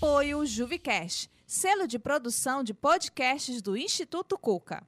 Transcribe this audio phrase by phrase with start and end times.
[0.00, 4.86] Apoio Juvicast, selo de produção de podcasts do Instituto Cuca.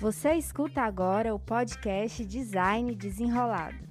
[0.00, 3.86] Você escuta agora o podcast Design Desenrolado.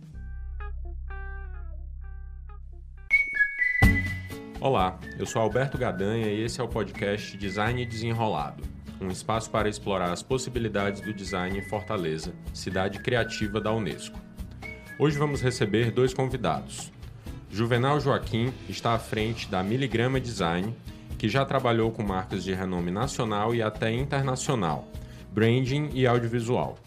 [4.60, 8.63] Olá, eu sou Alberto Gadanha e esse é o podcast Design Desenrolado,
[8.99, 14.26] um espaço para explorar as possibilidades do design em Fortaleza, cidade criativa da Unesco.
[14.99, 16.91] Hoje vamos receber dois convidados.
[17.51, 20.75] Juvenal Joaquim está à frente da Miligrama Design,
[21.19, 24.88] que já trabalhou com marcas de renome nacional e até internacional,
[25.31, 26.79] branding e audiovisual.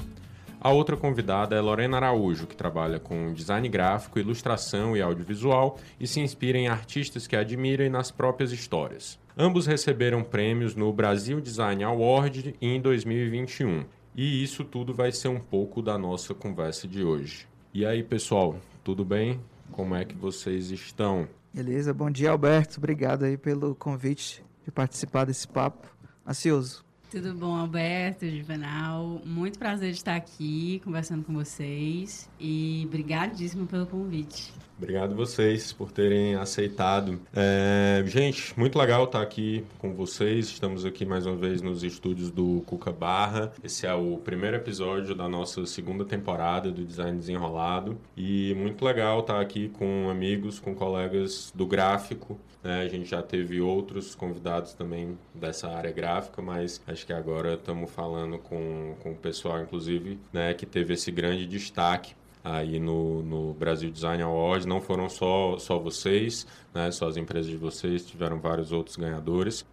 [0.60, 6.04] A outra convidada é Lorena Araújo, que trabalha com design gráfico, ilustração e audiovisual e
[6.04, 9.20] se inspira em artistas que admira e nas próprias histórias.
[9.38, 13.84] Ambos receberam prêmios no Brasil Design Award em 2021.
[14.16, 17.48] E isso tudo vai ser um pouco da nossa conversa de hoje.
[17.73, 19.38] E aí, pessoal, tudo bem?
[19.70, 21.29] Como é que vocês estão?
[21.54, 22.79] Beleza, bom dia, Alberto.
[22.79, 25.87] Obrigado aí pelo convite de participar desse papo.
[26.26, 26.85] Ansioso.
[27.13, 29.23] Tudo bom, Alberto, Juvenal?
[29.24, 34.52] Muito prazer de estar aqui conversando com vocês e brigadíssimo pelo convite.
[34.80, 37.20] Obrigado vocês por terem aceitado.
[37.36, 40.46] É, gente, muito legal estar aqui com vocês.
[40.46, 43.52] Estamos aqui mais uma vez nos estúdios do Cuca Barra.
[43.62, 47.98] Esse é o primeiro episódio da nossa segunda temporada do Design Desenrolado.
[48.16, 52.40] E muito legal estar aqui com amigos, com colegas do gráfico.
[52.64, 52.80] Né?
[52.80, 57.90] A gente já teve outros convidados também dessa área gráfica, mas acho que agora estamos
[57.90, 63.55] falando com, com o pessoal, inclusive, né, que teve esse grande destaque aí no, no
[63.55, 64.66] Brasil Design Awards.
[64.66, 69.66] Não foram só, só vocês, né, só as empresas de vocês, tiveram vários outros ganhadores.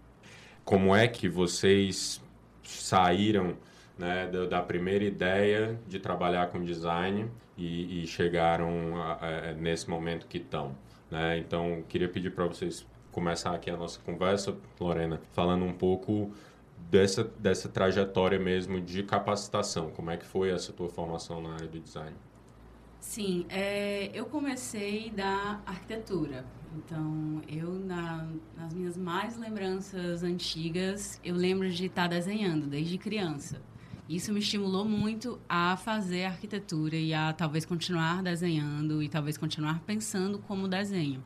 [0.63, 2.21] Como é que vocês
[2.63, 3.55] saíram
[3.97, 9.89] né, da, da, primeira ideia de trabalhar com design e, e chegaram a, a, nesse
[9.89, 10.75] momento que estão?
[11.09, 11.37] Né?
[11.37, 16.31] Então, queria pedir para vocês começar aqui a nossa conversa, Lorena, falando um pouco
[16.77, 19.89] dessa, dessa trajetória mesmo de capacitação.
[19.91, 22.15] Como é que foi essa tua formação na área do design?
[23.07, 26.45] Sim, é, eu comecei da arquitetura.
[26.75, 33.61] Então, eu, na, nas minhas mais lembranças antigas, eu lembro de estar desenhando desde criança.
[34.09, 39.79] Isso me estimulou muito a fazer arquitetura e a talvez continuar desenhando e talvez continuar
[39.79, 41.23] pensando como desenho.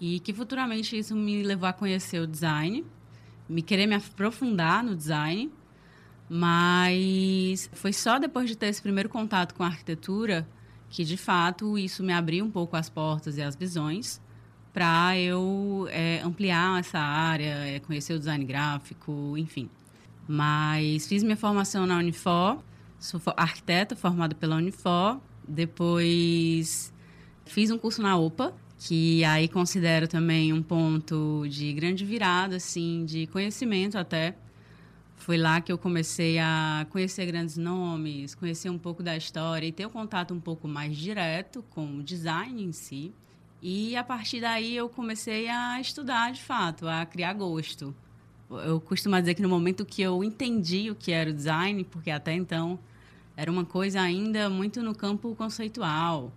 [0.00, 2.84] E que futuramente isso me levou a conhecer o design,
[3.48, 5.52] me querer me aprofundar no design,
[6.28, 10.46] mas foi só depois de ter esse primeiro contato com a arquitetura
[10.88, 14.20] que de fato isso me abriu um pouco as portas e as visões
[14.72, 19.70] para eu é, ampliar essa área, é, conhecer o design gráfico, enfim.
[20.28, 22.58] Mas fiz minha formação na Unifor,
[22.98, 26.92] sou arquiteta formada pela Unifor, depois
[27.46, 33.06] fiz um curso na OPA, que aí considero também um ponto de grande virada, assim,
[33.06, 34.36] de conhecimento até,
[35.26, 39.72] foi lá que eu comecei a conhecer grandes nomes, conhecer um pouco da história e
[39.72, 43.12] ter um contato um pouco mais direto com o design em si.
[43.60, 47.92] E a partir daí eu comecei a estudar de fato, a criar gosto.
[48.48, 52.12] Eu costumo dizer que no momento que eu entendi o que era o design, porque
[52.12, 52.78] até então
[53.36, 56.32] era uma coisa ainda muito no campo conceitual.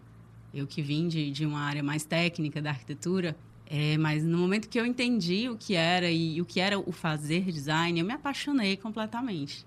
[0.52, 3.38] Eu que vim de, de uma área mais técnica da arquitetura,
[3.70, 6.80] é, mas no momento que eu entendi o que era e, e o que era
[6.80, 9.64] o fazer design, eu me apaixonei completamente.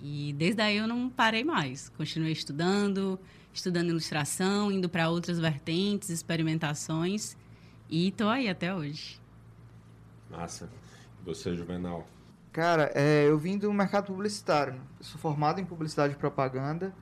[0.00, 1.90] E desde aí eu não parei mais.
[1.90, 3.20] Continuei estudando,
[3.52, 7.36] estudando ilustração, indo para outras vertentes, experimentações.
[7.90, 9.20] E estou aí até hoje.
[10.30, 10.70] Massa.
[11.22, 12.08] Você, Juvenal?
[12.52, 14.80] Cara, é, eu vim do mercado publicitário.
[14.98, 16.94] Eu sou formado em publicidade e propaganda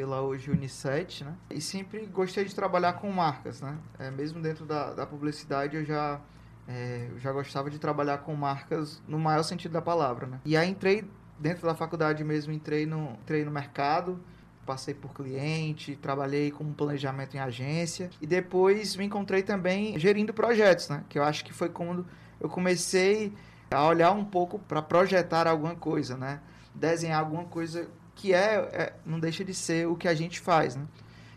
[0.00, 1.34] pela hoje Unicet, né?
[1.50, 3.76] E sempre gostei de trabalhar com marcas, né?
[3.98, 6.18] É, mesmo dentro da, da publicidade eu já
[6.66, 10.40] é, eu já gostava de trabalhar com marcas no maior sentido da palavra, né?
[10.42, 11.04] E aí entrei
[11.38, 14.18] dentro da faculdade mesmo, entrei no, entrei no mercado,
[14.64, 20.88] passei por cliente, trabalhei com planejamento em agência e depois me encontrei também gerindo projetos,
[20.88, 21.04] né?
[21.10, 22.06] Que eu acho que foi quando
[22.40, 23.34] eu comecei
[23.70, 26.40] a olhar um pouco para projetar alguma coisa, né?
[26.74, 27.86] Desenhar alguma coisa
[28.20, 30.86] que é, é, não deixa de ser o que a gente faz, né?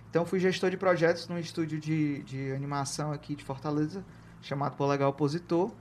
[0.10, 4.04] Então fui gestor de projetos num estúdio de, de animação aqui de Fortaleza,
[4.42, 5.72] chamado Polegar Opositor,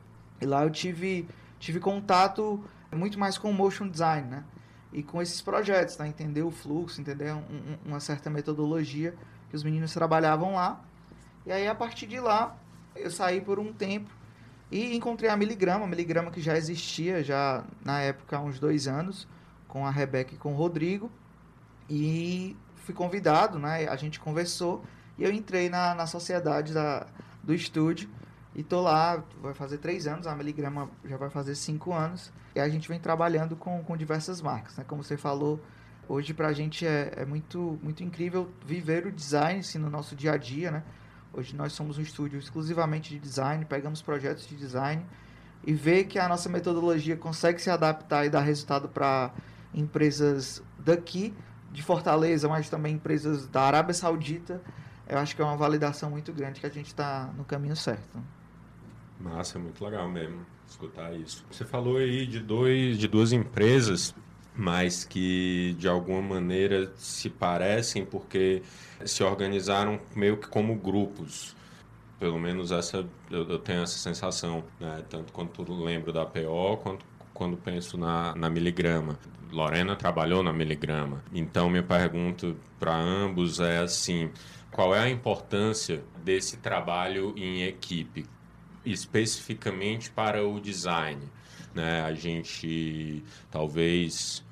[0.41, 1.29] e lá eu tive,
[1.59, 4.45] tive contato muito mais com o motion design, né?
[4.93, 6.07] E com esses projetos, tá?
[6.07, 9.15] Entender o fluxo, entender um, um, uma certa metodologia
[9.51, 10.81] que os meninos trabalhavam lá.
[11.45, 12.57] E aí, a partir de lá,
[12.95, 14.11] eu saí por um tempo
[14.71, 18.87] e encontrei a Miligrama, a Miligrama que já existia já na época há uns dois
[18.87, 19.27] anos,
[19.73, 21.11] com a Rebeca e com o Rodrigo.
[21.89, 23.89] E fui convidado, né?
[23.89, 24.85] A gente conversou.
[25.17, 27.07] E eu entrei na, na sociedade da,
[27.43, 28.07] do estúdio
[28.55, 32.31] e tô lá, vai fazer três anos, a Miligrama já vai fazer cinco anos.
[32.55, 34.85] E a gente vem trabalhando com, com diversas marcas, né?
[34.87, 35.59] Como você falou,
[36.07, 40.33] hoje pra gente é, é muito, muito incrível viver o design assim, no nosso dia
[40.33, 40.83] a dia, né?
[41.33, 45.03] Hoje nós somos um estúdio exclusivamente de design, pegamos projetos de design
[45.65, 49.33] e ver que a nossa metodologia consegue se adaptar e dar resultado para
[49.75, 51.35] empresas daqui,
[51.71, 54.61] de Fortaleza, mas também empresas da Arábia Saudita,
[55.09, 58.19] eu acho que é uma validação muito grande que a gente está no caminho certo.
[59.19, 61.45] Massa, muito legal mesmo escutar isso.
[61.51, 64.15] Você falou aí de, dois, de duas empresas,
[64.55, 68.63] mas que de alguma maneira se parecem porque
[69.05, 71.57] se organizaram meio que como grupos.
[72.19, 75.03] Pelo menos essa eu, tenho essa sensação, né?
[75.09, 75.51] tanto quando
[75.83, 79.19] lembro da PO quanto quando penso na, na miligrama.
[79.51, 81.23] Lorena trabalhou na miligrama.
[81.33, 84.31] Então, minha pergunta para ambos é assim:
[84.71, 88.25] qual é a importância desse trabalho em equipe,
[88.85, 91.21] especificamente para o design?
[91.75, 92.03] Né?
[92.03, 94.43] A gente talvez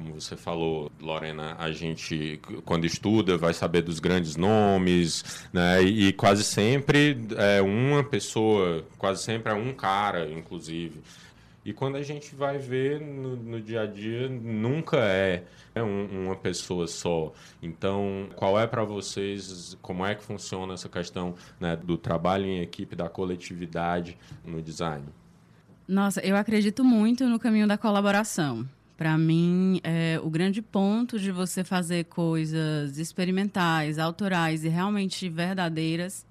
[0.00, 5.82] como você falou, Lorena, a gente, quando estuda, vai saber dos grandes nomes, né?
[5.82, 11.02] E quase sempre é uma pessoa, quase sempre é um cara, inclusive.
[11.64, 16.26] E quando a gente vai ver no, no dia a dia, nunca é, é um,
[16.26, 17.32] uma pessoa só.
[17.62, 22.60] Então, qual é para vocês, como é que funciona essa questão né, do trabalho em
[22.60, 25.04] equipe, da coletividade no design?
[25.86, 28.66] Nossa, eu acredito muito no caminho da colaboração.
[28.96, 36.26] Para mim, é, o grande ponto de você fazer coisas experimentais, autorais e realmente verdadeiras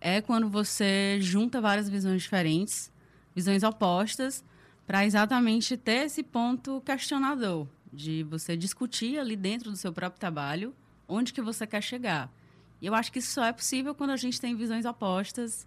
[0.00, 2.90] é quando você junta várias visões diferentes,
[3.34, 4.44] visões opostas,
[4.86, 10.74] para exatamente ter esse ponto questionador de você discutir ali dentro do seu próprio trabalho
[11.08, 12.32] onde que você quer chegar.
[12.80, 15.66] E eu acho que isso só é possível quando a gente tem visões opostas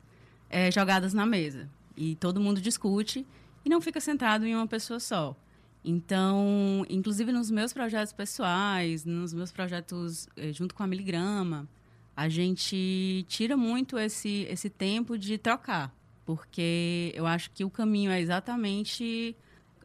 [0.50, 3.26] é, jogadas na mesa e todo mundo discute
[3.66, 5.36] e não fica centrado em uma pessoa só.
[5.84, 11.68] Então, inclusive nos meus projetos pessoais, nos meus projetos eh, junto com a Miligrama,
[12.16, 15.94] a gente tira muito esse, esse tempo de trocar,
[16.30, 19.36] porque eu acho que o caminho é exatamente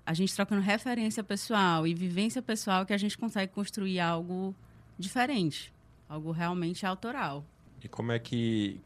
[0.05, 4.55] a gente trocando referência pessoal e vivência pessoal que a gente consegue construir algo
[4.99, 5.73] diferente,
[6.07, 7.47] algo realmente autoral.
[7.83, 8.79] E como é que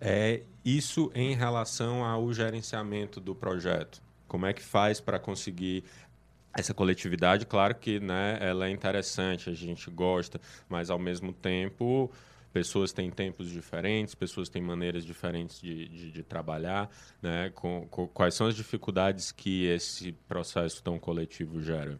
[0.00, 4.02] é isso em relação ao gerenciamento do projeto?
[4.26, 5.84] Como é que faz para conseguir
[6.52, 12.10] essa coletividade, claro que né, ela é interessante, a gente gosta, mas ao mesmo tempo
[12.52, 16.90] pessoas têm tempos diferentes, pessoas têm maneiras diferentes de, de, de trabalhar,
[17.22, 17.50] né?
[17.50, 21.98] Com, com, quais são as dificuldades que esse processo tão coletivo gera?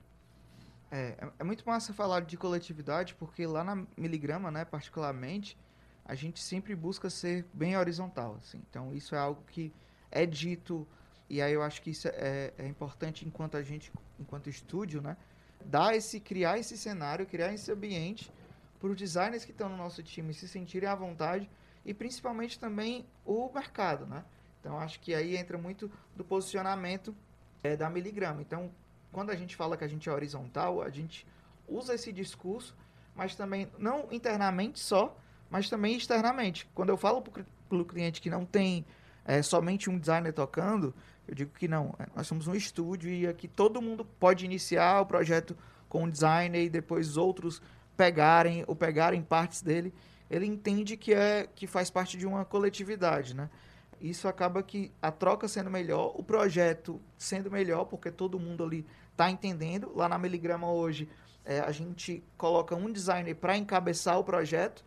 [0.90, 5.56] É, é, muito massa falar de coletividade, porque lá na Miligrama, né, particularmente,
[6.04, 8.60] a gente sempre busca ser bem horizontal, assim.
[8.68, 9.72] Então, isso é algo que
[10.10, 10.86] é dito
[11.30, 15.16] e aí eu acho que isso é, é importante enquanto a gente, enquanto estúdio, né?
[15.64, 18.32] Dar esse, criar esse cenário, criar esse ambiente
[18.80, 21.48] para os designers que estão no nosso time se sentirem à vontade
[21.84, 24.24] e principalmente também o mercado, né?
[24.58, 27.14] Então acho que aí entra muito do posicionamento
[27.62, 28.40] é, da miligrama.
[28.40, 28.70] Então
[29.12, 31.26] quando a gente fala que a gente é horizontal, a gente
[31.68, 32.74] usa esse discurso,
[33.14, 35.16] mas também não internamente só,
[35.50, 36.68] mas também externamente.
[36.74, 38.84] Quando eu falo para o cliente que não tem
[39.24, 40.94] é, somente um designer tocando,
[41.26, 41.94] eu digo que não.
[41.98, 45.56] É, nós somos um estúdio e aqui todo mundo pode iniciar o projeto
[45.88, 47.60] com um designer e depois outros
[48.00, 49.92] pegarem ou pegarem partes dele.
[50.30, 53.50] Ele entende que é que faz parte de uma coletividade, né?
[54.00, 58.86] Isso acaba que a troca sendo melhor, o projeto sendo melhor, porque todo mundo ali
[59.12, 59.92] está entendendo.
[59.94, 61.10] Lá na Miligrama hoje,
[61.44, 64.82] é, a gente coloca um designer para encabeçar o projeto,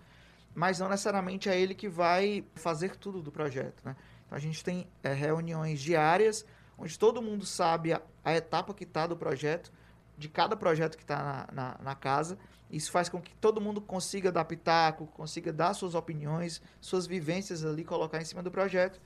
[0.55, 3.96] mas não necessariamente é ele que vai fazer tudo do projeto, né?
[4.32, 6.43] A gente tem é, reuniões diárias,
[6.75, 9.72] onde todo mundo sabe a, a etapa que está do projeto,
[10.24, 12.38] de cada projeto que está na, na, na, casa.
[12.72, 17.65] Isso faz com que todo mundo consiga dar pitaco, consiga dar suas opiniões, suas vivências
[17.65, 19.01] ali, colocar em cima do projeto.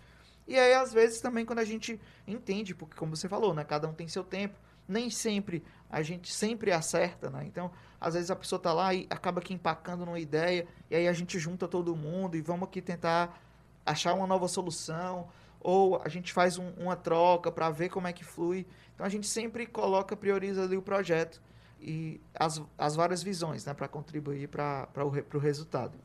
[0.48, 3.88] E aí, às vezes, também quando a gente entende, porque como você falou, né, cada
[3.88, 7.44] um tem seu tempo, nem sempre a gente sempre acerta, né?
[7.46, 11.08] Então, às vezes a pessoa está lá e acaba aqui empacando numa ideia, e aí
[11.08, 13.42] a gente junta todo mundo e vamos aqui tentar
[13.84, 15.28] achar uma nova solução,
[15.60, 18.66] ou a gente faz um, uma troca para ver como é que flui.
[18.94, 21.42] Então a gente sempre coloca, prioriza ali o projeto
[21.80, 24.88] e as, as várias visões, né, para contribuir para
[25.34, 25.98] o resultado.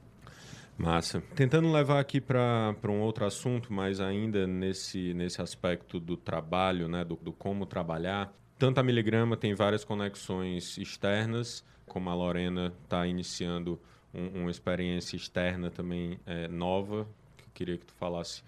[0.77, 1.23] Massa.
[1.35, 7.05] Tentando levar aqui para um outro assunto, mas ainda nesse, nesse aspecto do trabalho, né,
[7.05, 8.33] do, do como trabalhar.
[8.59, 13.81] Tanto a Miligrama tem várias conexões externas, como a Lorena está iniciando
[14.15, 17.07] um, uma experiência externa também é, nova,
[17.37, 18.43] que eu queria que tu falasse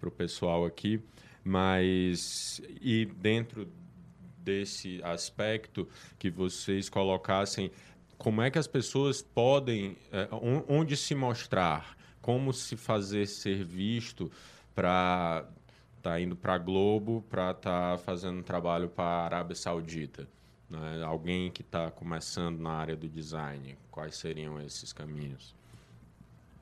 [0.00, 1.00] para o pessoal aqui.
[1.44, 3.68] Mas, e dentro
[4.38, 5.86] desse aspecto,
[6.18, 7.70] que vocês colocassem
[8.18, 10.28] como é que as pessoas podem, é,
[10.68, 14.30] onde se mostrar, como se fazer ser visto
[14.74, 15.46] para
[15.96, 20.28] estar tá indo para Globo, para estar tá fazendo trabalho para a Arábia Saudita.
[20.68, 21.02] Né?
[21.02, 25.54] Alguém que está começando na área do design, quais seriam esses caminhos?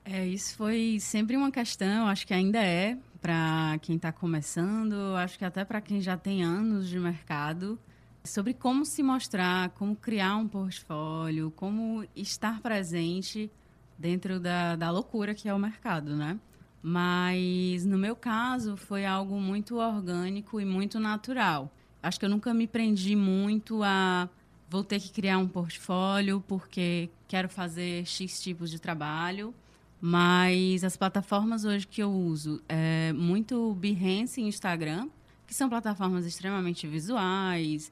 [0.05, 5.37] É, isso foi sempre uma questão, acho que ainda é, para quem está começando, acho
[5.37, 7.77] que até para quem já tem anos de mercado,
[8.23, 13.51] sobre como se mostrar, como criar um portfólio, como estar presente
[13.97, 16.39] dentro da, da loucura que é o mercado, né?
[16.81, 21.71] Mas no meu caso foi algo muito orgânico e muito natural.
[22.01, 24.29] Acho que eu nunca me prendi muito a
[24.69, 29.53] vou ter que criar um portfólio porque quero fazer X tipos de trabalho.
[30.01, 35.09] Mas as plataformas hoje que eu uso é muito Behance e Instagram,
[35.45, 37.91] que são plataformas extremamente visuais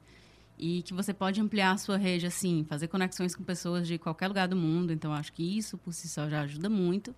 [0.58, 4.28] e que você pode ampliar a sua rede assim, fazer conexões com pessoas de qualquer
[4.28, 4.92] lugar do mundo.
[4.92, 7.14] Então acho que isso por si só já ajuda muito.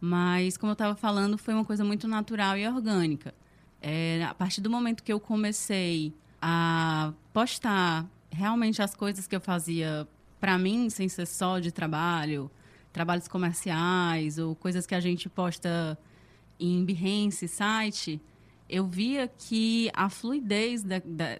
[0.00, 3.34] Mas como eu estava falando, foi uma coisa muito natural e orgânica.
[3.82, 9.40] É, a partir do momento que eu comecei a postar realmente as coisas que eu
[9.40, 10.06] fazia
[10.38, 12.48] para mim, sem ser só de trabalho,
[12.98, 15.96] trabalhos comerciais ou coisas que a gente posta
[16.58, 18.20] em Behance, site,
[18.68, 21.38] eu via que a fluidez da, da,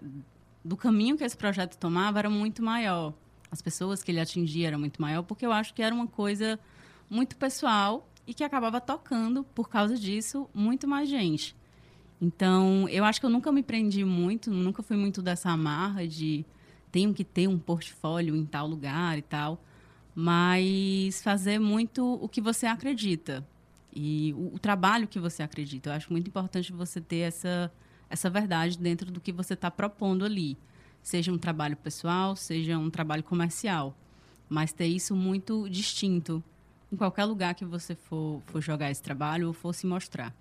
[0.64, 3.12] do caminho que esse projeto tomava era muito maior.
[3.50, 6.60] As pessoas que ele atingia era muito maior, porque eu acho que era uma coisa
[7.10, 11.56] muito pessoal e que acabava tocando, por causa disso, muito mais gente.
[12.22, 16.46] Então, eu acho que eu nunca me prendi muito, nunca fui muito dessa amarra de
[16.92, 19.60] tenho que ter um portfólio em tal lugar e tal
[20.20, 23.46] mas fazer muito o que você acredita
[23.94, 25.90] e o, o trabalho que você acredita.
[25.90, 27.72] Eu acho muito importante você ter essa,
[28.10, 30.58] essa verdade dentro do que você está propondo ali,
[31.00, 33.96] seja um trabalho pessoal, seja um trabalho comercial,
[34.48, 36.42] mas ter isso muito distinto
[36.92, 40.34] em qualquer lugar que você for, for jogar esse trabalho ou for se mostrar.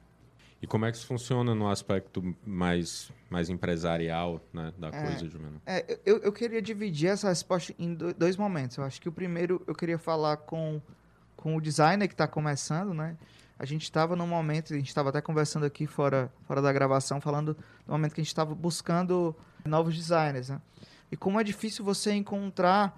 [0.62, 5.30] E como é que isso funciona no aspecto mais, mais empresarial né, da é, coisa,
[5.30, 5.62] Jumeno?
[5.66, 8.78] É, eu, eu queria dividir essa resposta em dois momentos.
[8.78, 10.82] Eu acho que o primeiro eu queria falar com,
[11.36, 13.16] com o designer que está começando, né?
[13.60, 17.20] A gente estava num momento, a gente estava até conversando aqui fora, fora da gravação,
[17.22, 19.36] falando do momento que a gente estava buscando
[19.66, 20.62] novos designers, né?
[21.12, 22.98] E como é difícil você encontrar,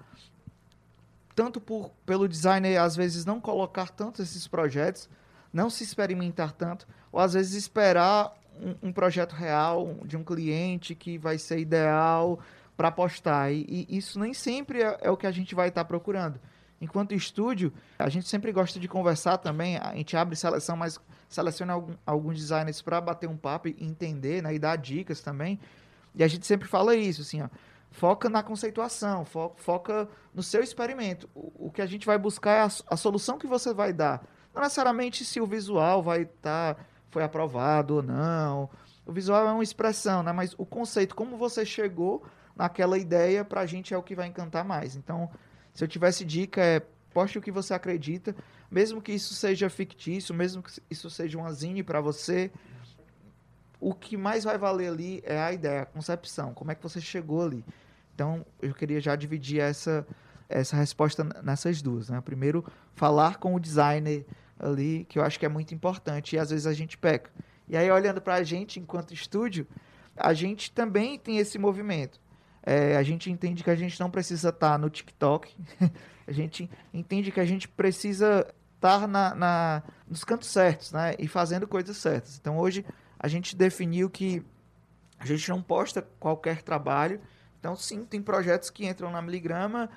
[1.35, 5.09] tanto por, pelo designer às vezes não colocar tanto esses projetos,
[5.51, 10.93] não se experimentar tanto, ou às vezes esperar um, um projeto real de um cliente
[10.93, 12.39] que vai ser ideal
[12.75, 13.51] para postar.
[13.51, 16.39] E, e, isso nem sempre é, é, o que a gente vai estar tá procurando.
[16.81, 20.97] Enquanto estúdio, a gente sempre gosta de conversar também, a gente abre seleção, mas
[21.27, 25.59] seleciona algum, alguns designers para bater um papo e entender, né, e dar dicas também.
[26.15, 27.49] E a gente sempre fala isso, assim, ó,
[27.91, 31.29] foca na conceituação, fo foca no seu experimento.
[31.35, 34.25] O, o, que a gente vai buscar é a, a solução que você vai dar.
[34.53, 38.69] Não necessariamente se o visual vai estar tá foi aprovado ou não.
[39.05, 40.31] O visual é uma expressão, né?
[40.31, 42.23] Mas o conceito, como você chegou
[42.55, 44.95] naquela ideia, pra gente é o que vai encantar mais.
[44.95, 45.29] Então,
[45.73, 46.81] se eu tivesse dica, é
[47.13, 48.35] poste o que você acredita,
[48.69, 52.51] mesmo que isso seja fictício, mesmo que isso seja uma zine para você,
[53.79, 56.99] o que mais vai valer ali é a ideia, a concepção, como é que você
[56.99, 57.65] chegou ali.
[58.13, 60.05] Então, eu queria já dividir essa,
[60.49, 62.09] essa resposta nessas duas.
[62.09, 62.19] Né?
[62.21, 64.25] Primeiro, falar com o designer
[64.59, 67.31] ali, que eu acho que é muito importante, e às vezes a gente peca.
[67.67, 69.65] E aí, olhando para a gente enquanto estúdio,
[70.15, 72.19] a gente também tem esse movimento.
[72.61, 75.55] É, a gente entende que a gente não precisa estar tá no TikTok,
[76.27, 81.15] a gente entende que a gente precisa estar na, na, nos cantos certos, né?
[81.17, 82.37] E fazendo coisas certas.
[82.37, 82.85] Então, hoje,
[83.17, 84.43] a gente definiu que
[85.19, 87.19] a gente não posta qualquer trabalho.
[87.59, 89.89] Então, sim, tem projetos que entram na Miligrama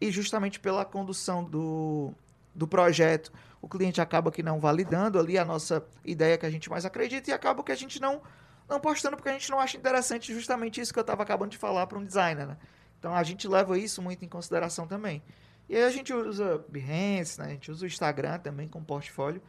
[0.00, 2.12] e justamente pela condução do,
[2.54, 3.32] do projeto,
[3.66, 7.30] o cliente acaba que não validando ali a nossa ideia que a gente mais acredita
[7.30, 8.22] e acaba que a gente não
[8.68, 11.58] não postando porque a gente não acha interessante justamente isso que eu estava acabando de
[11.58, 12.56] falar para um designer, né?
[12.98, 15.20] Então a gente leva isso muito em consideração também.
[15.68, 17.46] E aí a gente usa Behance, né?
[17.46, 19.42] A gente usa o Instagram também com portfólio.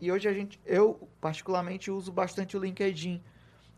[0.00, 3.20] E hoje a gente, eu particularmente uso bastante o LinkedIn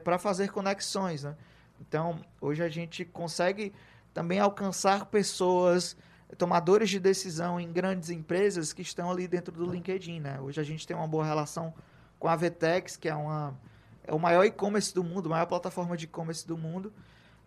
[0.05, 1.35] para fazer conexões, né?
[1.81, 3.73] Então, hoje a gente consegue
[4.13, 5.97] também alcançar pessoas
[6.37, 10.41] tomadores de decisão em grandes empresas que estão ali dentro do LinkedIn, né?
[10.41, 11.73] Hoje a gente tem uma boa relação
[12.19, 13.59] com a Vetex, que é uma
[14.05, 16.93] é o maior e-commerce do mundo, a maior plataforma de e-commerce do mundo,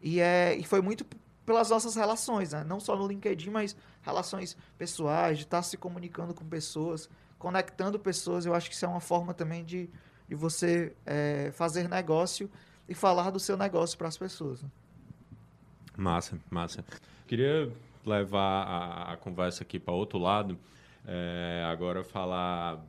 [0.02, 1.06] e é e foi muito
[1.46, 2.64] pelas nossas relações, né?
[2.64, 8.46] Não só no LinkedIn, mas relações pessoais, de estar se comunicando com pessoas, conectando pessoas.
[8.46, 9.90] Eu acho que isso é uma forma também de,
[10.28, 12.50] de você é, fazer negócio
[12.88, 14.62] e falar do seu negócio para as pessoas.
[14.62, 14.70] Né?
[15.98, 16.86] Massa, massa.
[17.28, 17.72] Queria
[18.06, 20.58] levar a, a conversa aqui para outro lado.
[21.06, 22.84] É, agora falar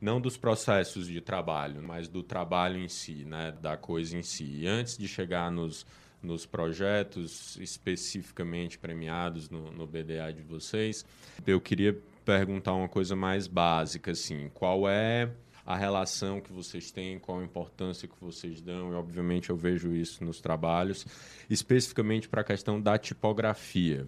[0.00, 4.44] não dos processos de trabalho, mas do trabalho em si, né, da coisa em si.
[4.44, 5.86] E antes de chegar nos,
[6.22, 11.04] nos projetos especificamente premiados no, no BDA de vocês,
[11.46, 15.30] eu queria perguntar uma coisa mais básica, assim, qual é
[15.64, 19.92] a relação que vocês têm, qual a importância que vocês dão, e obviamente eu vejo
[19.92, 21.04] isso nos trabalhos,
[21.50, 24.06] especificamente para a questão da tipografia.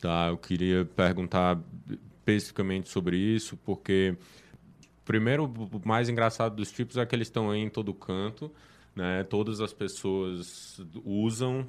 [0.00, 0.28] Tá?
[0.28, 1.58] Eu queria perguntar
[2.18, 4.16] especificamente sobre isso, porque
[5.04, 8.50] primeiro, o mais engraçado dos tipos é que eles estão em todo canto,
[8.94, 9.24] né?
[9.24, 11.66] Todas as pessoas usam,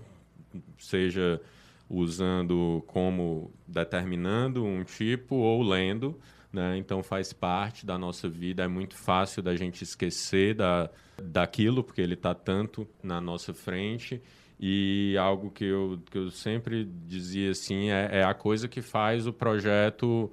[0.78, 1.42] seja
[1.90, 6.20] usando como determinando um tipo ou lendo,
[6.54, 6.78] né?
[6.78, 10.90] Então faz parte da nossa vida, é muito fácil da gente esquecer da,
[11.22, 14.22] daquilo, porque ele está tanto na nossa frente.
[14.64, 19.26] E algo que eu, que eu sempre dizia assim é, é a coisa que faz
[19.26, 20.32] o projeto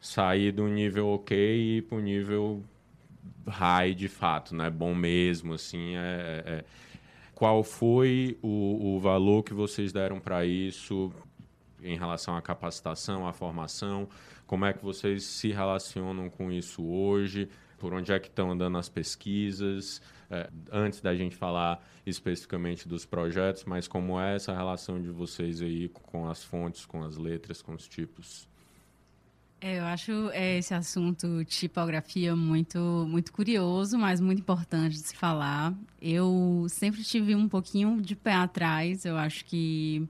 [0.00, 2.62] sair do nível ok e ir para o nível
[3.48, 4.70] high de fato, né?
[4.70, 5.96] Bom mesmo, assim.
[5.96, 6.64] É, é...
[7.34, 11.12] Qual foi o, o valor que vocês deram para isso
[11.82, 14.08] em relação à capacitação, à formação?
[14.46, 17.48] Como é que vocês se relacionam com isso hoje?
[17.78, 20.00] Por onde é que estão andando as pesquisas?
[20.30, 25.60] É, antes da gente falar especificamente dos projetos, mas como é essa relação de vocês
[25.60, 28.48] aí com as fontes, com as letras, com os tipos?
[29.60, 32.78] É, eu acho é, esse assunto tipografia muito,
[33.08, 35.72] muito curioso, mas muito importante de se falar.
[36.02, 39.06] Eu sempre tive um pouquinho de pé atrás.
[39.06, 40.06] Eu acho que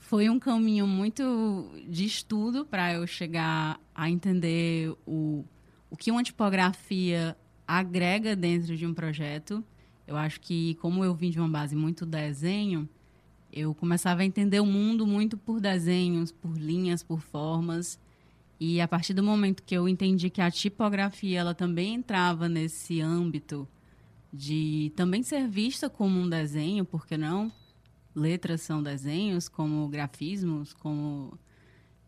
[0.00, 5.44] foi um caminho muito de estudo para eu chegar a entender o,
[5.88, 9.64] o que uma tipografia agrega dentro de um projeto.
[10.06, 12.88] Eu acho que, como eu vim de uma base muito desenho,
[13.52, 17.98] eu começava a entender o mundo muito por desenhos, por linhas, por formas.
[18.58, 23.00] E a partir do momento que eu entendi que a tipografia ela também entrava nesse
[23.00, 23.68] âmbito
[24.32, 27.52] de também ser vista como um desenho, porque não?
[28.14, 31.38] Letras são desenhos, como grafismos, como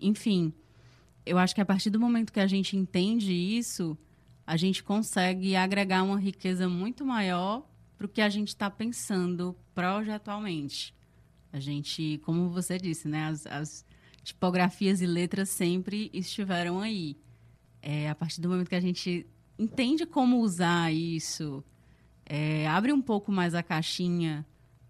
[0.00, 0.52] enfim.
[1.24, 3.96] Eu acho que a partir do momento que a gente entende isso,
[4.46, 7.66] a gente consegue agregar uma riqueza muito maior
[7.98, 10.94] para o que a gente está pensando projetualmente.
[11.52, 13.86] A gente, como você disse, né, as, as
[14.22, 17.16] tipografias e letras sempre estiveram aí.
[17.82, 19.26] É, a partir do momento que a gente
[19.58, 21.64] entende como usar isso,
[22.24, 24.46] é, abre um pouco mais a caixinha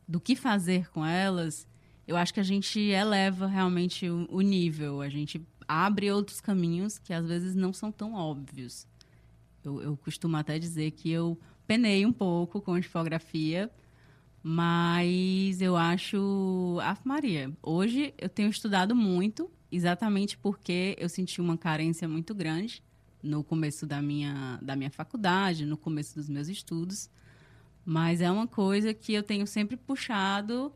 [0.08, 1.66] do que fazer com elas,
[2.06, 5.00] eu acho que a gente eleva realmente o, o nível.
[5.00, 8.86] A gente abre outros caminhos que às vezes não são tão óbvios.
[9.66, 13.68] Eu, eu costumo até dizer que eu penei um pouco com tipografia,
[14.40, 16.78] mas eu acho.
[16.82, 17.52] Af Maria.
[17.60, 22.80] Hoje eu tenho estudado muito, exatamente porque eu senti uma carência muito grande
[23.20, 27.10] no começo da minha, da minha faculdade, no começo dos meus estudos.
[27.84, 30.72] Mas é uma coisa que eu tenho sempre puxado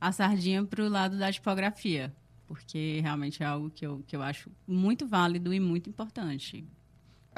[0.00, 2.14] a sardinha para o lado da tipografia,
[2.46, 6.66] porque realmente é algo que eu, que eu acho muito válido e muito importante.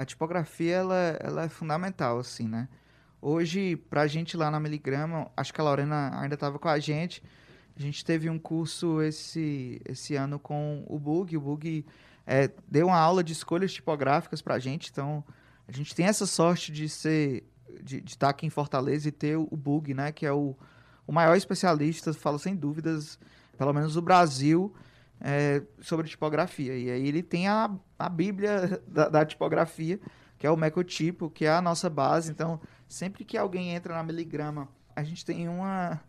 [0.03, 2.69] A tipografia ela, ela é fundamental, assim, né?
[3.21, 6.79] Hoje, para a gente lá na Miligrama, acho que a Lorena ainda estava com a
[6.81, 7.23] gente.
[7.77, 11.37] A gente teve um curso esse, esse ano com o Bug.
[11.37, 11.87] O Bug
[12.27, 14.91] é, deu uma aula de escolhas tipográficas para a gente.
[14.91, 15.25] Então,
[15.69, 17.45] a gente tem essa sorte de ser
[17.81, 20.11] de, de estar tá aqui em Fortaleza e ter o, Bug, né?
[20.11, 20.57] Que é o,
[21.07, 23.21] o maior especialista, falo sem dúvidas,
[23.57, 24.75] pelo menos do Brasil,
[25.23, 26.77] é, sobre tipografia.
[26.77, 30.01] E aí ele tem a, a bíblia da, da tipografia,
[30.37, 32.31] que é o Mecotipo, que é a nossa base.
[32.31, 36.01] Então, sempre que alguém entra na Miligrama, a gente tem uma,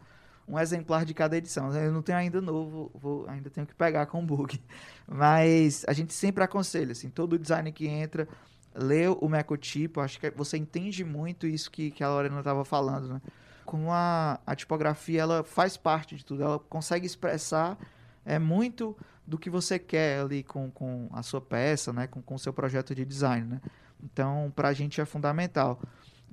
[0.48, 1.72] um exemplar de cada edição.
[1.72, 4.60] Eu não tenho ainda novo, vou, ainda tenho que pegar com o bug.
[5.08, 8.28] Mas a gente sempre aconselha, assim, todo design que entra,
[8.74, 13.08] lê o Mecotipo, acho que você entende muito isso que, que a Lorena estava falando,
[13.08, 13.22] né?
[13.64, 17.78] Como a, a tipografia, ela faz parte de tudo, ela consegue expressar
[18.26, 22.08] é muito do que você quer ali com, com a sua peça, né?
[22.08, 23.62] Com o seu projeto de design, né?
[24.02, 25.82] Então, para a gente é fundamental.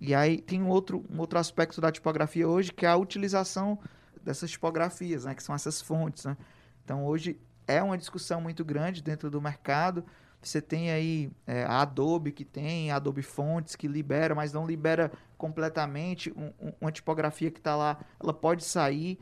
[0.00, 3.79] E aí tem um outro, um outro aspecto da tipografia hoje, que é a utilização
[4.22, 6.24] dessas tipografias, né, que são essas fontes.
[6.24, 6.37] Né?
[6.85, 10.05] Então, hoje é uma discussão muito grande dentro do mercado.
[10.42, 14.66] Você tem aí é, a Adobe, que tem a Adobe Fontes, que libera, mas não
[14.66, 19.18] libera completamente um, um, uma tipografia que está lá, ela pode sair.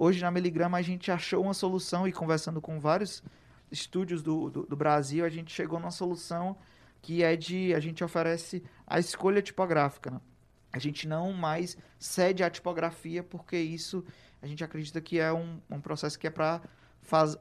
[0.00, 3.20] Hoje na Miligrama a gente achou uma solução e conversando com vários
[3.68, 6.56] estúdios do, do, do Brasil, a gente chegou numa solução
[7.02, 10.12] que é de a gente oferece a escolha tipográfica.
[10.12, 10.20] Né?
[10.72, 14.04] A gente não mais cede a tipografia porque isso
[14.40, 16.62] a gente acredita que é um, um processo que é para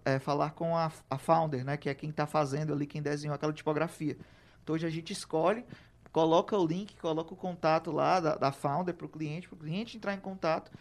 [0.04, 1.78] é, falar com a, a founder, né?
[1.78, 4.17] Que é quem está fazendo ali, quem desenhou aquela tipografia.
[4.63, 5.63] Então hoje a gente escolhe,
[6.12, 9.60] coloca o link, coloca o contato lá da, da founder para o cliente, para o
[9.60, 10.72] cliente entrar em contato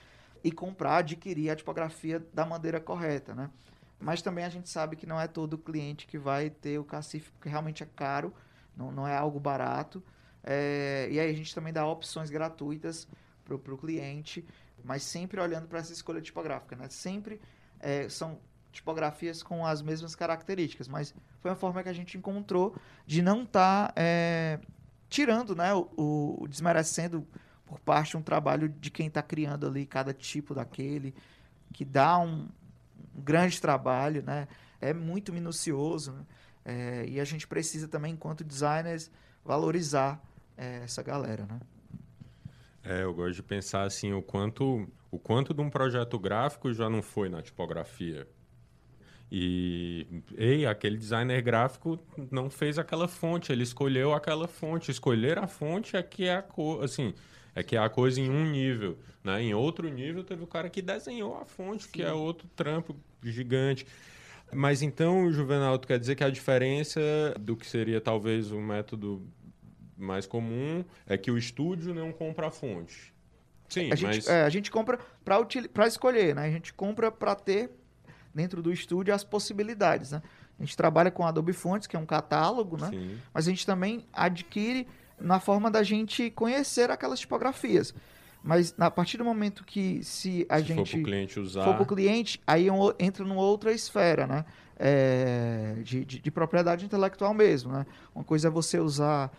[0.42, 3.50] e comprar, adquirir a tipografia da maneira correta, né?
[3.98, 7.30] Mas também a gente sabe que não é todo cliente que vai ter o cacife,
[7.32, 8.32] porque realmente é caro,
[8.76, 10.02] não, não é algo barato.
[10.44, 13.08] É, e aí a gente também dá opções gratuitas
[13.44, 14.44] para o cliente,
[14.84, 16.88] mas sempre olhando para essa escolha tipográfica, né?
[16.88, 17.40] Sempre
[17.80, 18.38] é, são
[18.70, 23.42] tipografias com as mesmas características, mas foi uma forma que a gente encontrou de não
[23.44, 24.60] estar tá, é,
[25.08, 27.26] tirando, né, o, o, desmerecendo
[27.66, 31.14] por parte de um trabalho de quem está criando ali cada tipo daquele,
[31.72, 32.48] que dá um,
[33.14, 34.46] um grande trabalho, né?
[34.80, 36.24] É muito minucioso, né?
[36.64, 39.10] é, e a gente precisa também, enquanto designers,
[39.44, 40.22] valorizar
[40.56, 41.60] é, essa galera, né?
[42.82, 46.88] É, eu gosto de pensar assim, o quanto, o quanto de um projeto gráfico já
[46.88, 48.28] não foi na tipografia.
[49.30, 51.98] E, ei, aquele designer gráfico
[52.30, 54.90] não fez aquela fonte, ele escolheu aquela fonte.
[54.90, 57.12] Escolher a fonte é que é a coisa, assim,
[57.56, 59.42] é que é a coisa em um nível, né?
[59.42, 61.90] Em outro nível teve o cara que desenhou a fonte, Sim.
[61.90, 63.86] que é outro trampo gigante.
[64.52, 67.00] Mas então, Juvenal, tu quer dizer que a diferença
[67.40, 69.26] do que seria talvez o método
[69.96, 73.14] mais comum é que o estúdio não compra a fonte.
[73.70, 73.98] Sim, a mas...
[73.98, 76.42] Gente, é, a gente compra para escolher, né?
[76.42, 77.70] A gente compra para ter
[78.34, 80.22] dentro do estúdio as possibilidades, né?
[80.58, 82.90] A gente trabalha com Adobe Fontes, que é um catálogo, né?
[82.90, 83.18] Sim.
[83.32, 84.86] Mas a gente também adquire
[85.20, 87.94] na forma da gente conhecer aquelas tipografias.
[88.42, 91.64] Mas a partir do momento que se a se gente for para o cliente usar,
[91.64, 94.44] for para o cliente, aí entra numa outra esfera, né?
[94.78, 97.86] É, de, de, de, propriedade intelectual mesmo, né?
[98.14, 99.32] Uma coisa é você usar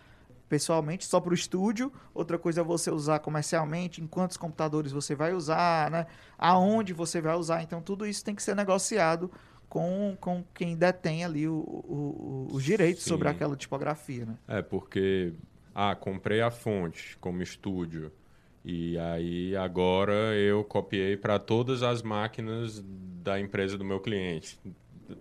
[0.48, 5.14] pessoalmente só para o estúdio, outra coisa é você usar comercialmente, em quantos computadores você
[5.14, 6.06] vai usar, né?
[6.36, 7.62] Aonde você vai usar.
[7.62, 9.30] Então, tudo isso tem que ser negociado
[9.68, 13.10] com, com quem detém ali o, o, os direitos Sim.
[13.10, 14.34] sobre aquela tipografia, né?
[14.48, 15.32] É, porque,
[15.80, 18.10] ah, comprei a fonte como estúdio,
[18.64, 22.82] e aí agora eu copiei para todas as máquinas
[23.22, 24.58] da empresa do meu cliente.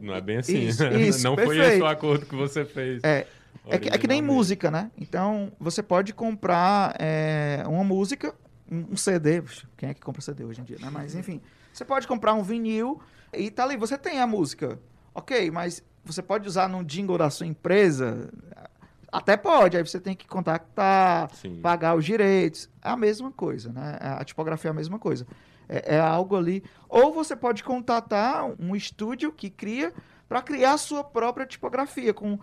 [0.02, 0.67] Não é bem assim.
[0.67, 1.63] Isso, isso, Não perfeito.
[1.63, 3.04] foi esse o acordo que você fez.
[3.04, 3.28] É,
[3.67, 4.89] é que, é que, nem música, né?
[4.98, 8.34] Então, você pode comprar é, uma música,
[8.72, 9.43] um, CD.
[9.78, 10.89] Quem é que compra CD hoje em dia, né?
[10.91, 11.39] Mas, enfim.
[11.72, 13.00] Você pode comprar um vinil
[13.32, 13.78] e tá ali.
[13.78, 14.80] Você tem a música.
[15.13, 18.32] Ok, mas você pode usar num jingle da sua empresa?
[19.12, 19.78] Até pode.
[19.78, 21.62] Aí você tem que contactar, Sim.
[21.62, 22.70] pagar os direitos.
[22.84, 23.98] É a mesma coisa, né?
[24.02, 25.26] A tipografia é a mesma coisa.
[25.70, 26.63] É, é algo ali.
[26.89, 29.93] Ou você pode contatar um estúdio que cria
[30.28, 32.38] para criar a sua própria tipografia com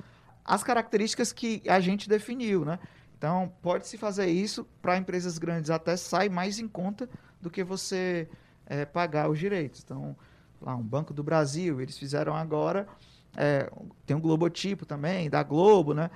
[0.44, 2.78] as características que a gente definiu, né?
[3.16, 7.08] Então, pode-se fazer isso para empresas grandes, até sai mais em conta
[7.40, 8.28] do que você
[8.66, 9.82] é, pagar os direitos.
[9.82, 10.14] Então,
[10.60, 12.86] lá, um Banco do Brasil, eles fizeram agora,
[13.34, 13.70] é,
[14.04, 16.10] tem um Globotipo também, da Globo, né?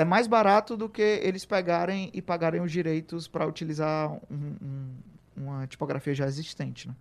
[0.00, 4.94] É mais barato do que eles pegarem e pagarem os direitos para utilizar um, um,
[5.36, 6.96] uma tipografia já existente, né?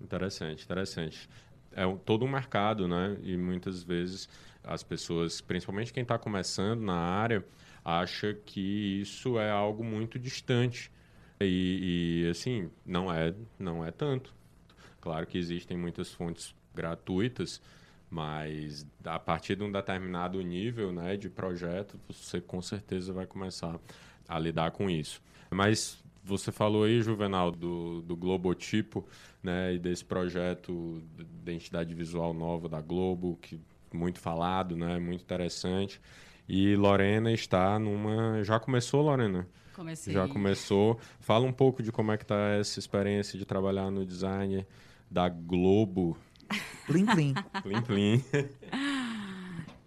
[0.00, 1.30] Interessante, interessante.
[1.70, 3.16] É um, todo um mercado, né?
[3.22, 4.28] E muitas vezes
[4.64, 7.44] as pessoas, principalmente quem está começando na área,
[7.84, 10.90] acha que isso é algo muito distante.
[11.40, 14.34] E, e, assim, não é, não é tanto.
[15.00, 17.62] Claro que existem muitas fontes gratuitas,
[18.10, 23.78] mas a partir de um determinado nível né, de projeto, você com certeza vai começar
[24.28, 25.22] a lidar com isso.
[25.50, 29.06] Mas você falou aí, Juvenal, do, do Globotipo,
[29.42, 33.60] né, e desse projeto de identidade visual nova da Globo, que
[33.92, 34.98] muito falado, né?
[34.98, 36.00] Muito interessante.
[36.48, 38.42] E Lorena está numa.
[38.42, 39.46] Já começou, Lorena?
[39.74, 40.12] Comecei.
[40.12, 40.98] Já começou.
[41.20, 44.66] Fala um pouco de como é que está essa experiência de trabalhar no design
[45.10, 46.16] da Globo.
[46.86, 47.34] Plim, plim.
[47.62, 48.24] plim, plim.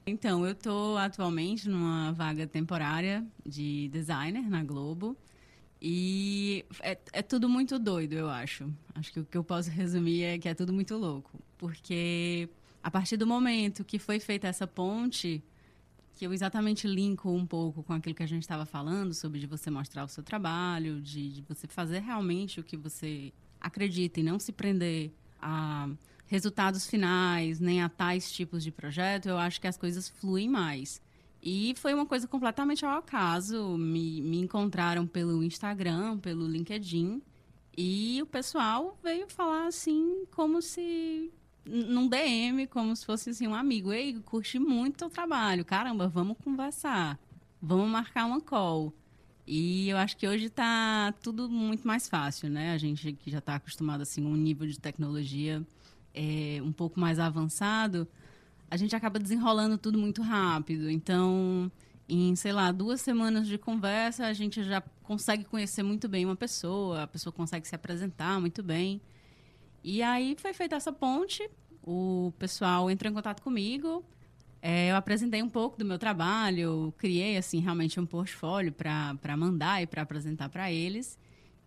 [0.06, 5.16] Então, eu estou atualmente numa vaga temporária de designer na Globo.
[5.82, 8.70] E é, é, tudo muito doido, eu acho.
[8.96, 11.40] Acho que o que eu posso resumir é que é tudo muito louco.
[11.58, 12.50] Porque
[12.82, 15.44] a partir do momento que foi feita essa ponte,
[16.16, 19.48] que eu exatamente linko um pouco com aquilo que a gente estava falando, sobre de
[19.48, 24.24] você mostrar o seu trabalho, de, de você fazer realmente o que você acredita e
[24.24, 25.90] não se prender a
[26.34, 31.00] resultados finais, nem a tais tipos de projeto, eu acho que as coisas fluem mais.
[31.44, 33.78] E foi uma coisa completamente ao acaso.
[33.78, 37.22] Me, me encontraram pelo Instagram, pelo LinkedIn.
[37.78, 41.32] E o pessoal veio falar assim, como se.
[41.66, 43.94] num DM, como se fosse assim, um amigo.
[43.94, 45.64] Ei, curti muito teu trabalho.
[45.64, 47.20] Caramba, vamos conversar.
[47.62, 48.92] Vamos marcar uma call.
[49.46, 52.74] E eu acho que hoje está tudo muito mais fácil, né?
[52.74, 55.62] A gente que já está acostumado assim, um nível de tecnologia
[56.14, 58.08] é, um pouco mais avançado,
[58.70, 60.90] a gente acaba desenrolando tudo muito rápido.
[60.90, 61.72] Então,
[62.08, 66.36] em, sei lá, duas semanas de conversa, a gente já consegue conhecer muito bem uma
[66.36, 69.02] pessoa, a pessoa consegue se apresentar muito bem.
[69.84, 71.48] E aí foi feita essa ponte,
[71.82, 74.04] o pessoal entrou em contato comigo,
[74.62, 79.84] é, eu apresentei um pouco do meu trabalho, criei assim realmente um portfólio para mandar
[79.84, 81.20] e para apresentar para eles.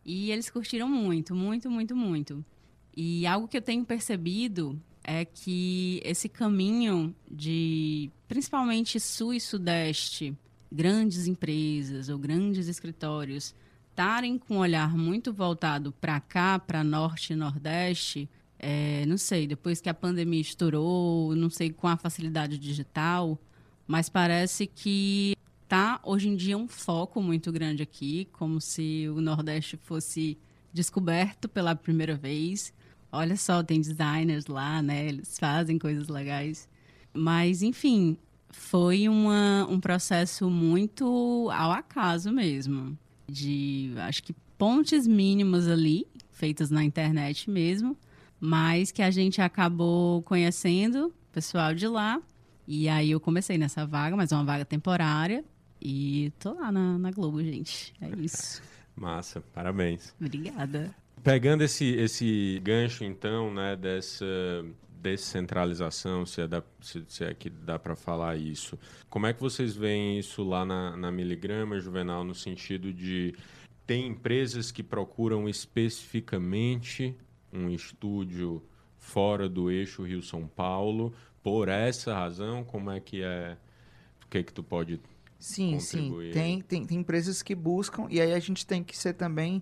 [0.03, 2.45] E eles curtiram muito, muito, muito, muito.
[2.97, 10.35] E algo que eu tenho percebido é que esse caminho de, principalmente sul e sudeste,
[10.73, 13.55] grandes empresas ou grandes escritórios
[13.91, 18.29] estarem com um olhar muito voltado para cá, para norte e nordeste,
[18.59, 23.39] é, não sei, depois que a pandemia estourou, não sei com a facilidade digital,
[23.87, 25.37] mas parece que
[25.69, 30.39] tá hoje em dia um foco muito grande aqui, como se o Nordeste fosse
[30.73, 32.73] descoberto pela primeira vez.
[33.11, 35.07] Olha só, tem designers lá, né?
[35.07, 36.69] Eles fazem coisas legais.
[37.15, 38.19] Mas, enfim,
[38.51, 42.97] foi uma, um processo muito ao acaso mesmo.
[43.29, 47.97] De, acho que pontes mínimas ali, feitas na internet mesmo,
[48.41, 52.21] mas que a gente acabou conhecendo pessoal de lá.
[52.67, 55.45] E aí eu comecei nessa vaga, mas é uma vaga temporária.
[55.81, 57.95] E tô lá na, na Globo, gente.
[58.01, 58.63] É isso.
[58.97, 60.15] Massa, parabéns.
[60.21, 60.95] Obrigada.
[61.27, 64.25] Pegando esse, esse gancho, então, né, dessa
[65.03, 68.79] descentralização, se é, da, se, se é que dá para falar isso,
[69.11, 73.35] como é que vocês veem isso lá na, na Miligrama, Juvenal, no sentido de
[73.85, 77.13] tem empresas que procuram especificamente
[77.53, 78.63] um estúdio
[78.97, 81.13] fora do eixo Rio-São Paulo.
[81.43, 83.59] Por essa razão, como é que é?
[84.25, 85.01] O que é que tu pode
[85.41, 86.31] Sim, sim.
[86.33, 89.61] Tem, tem, tem empresas que buscam, e aí a gente tem que ser também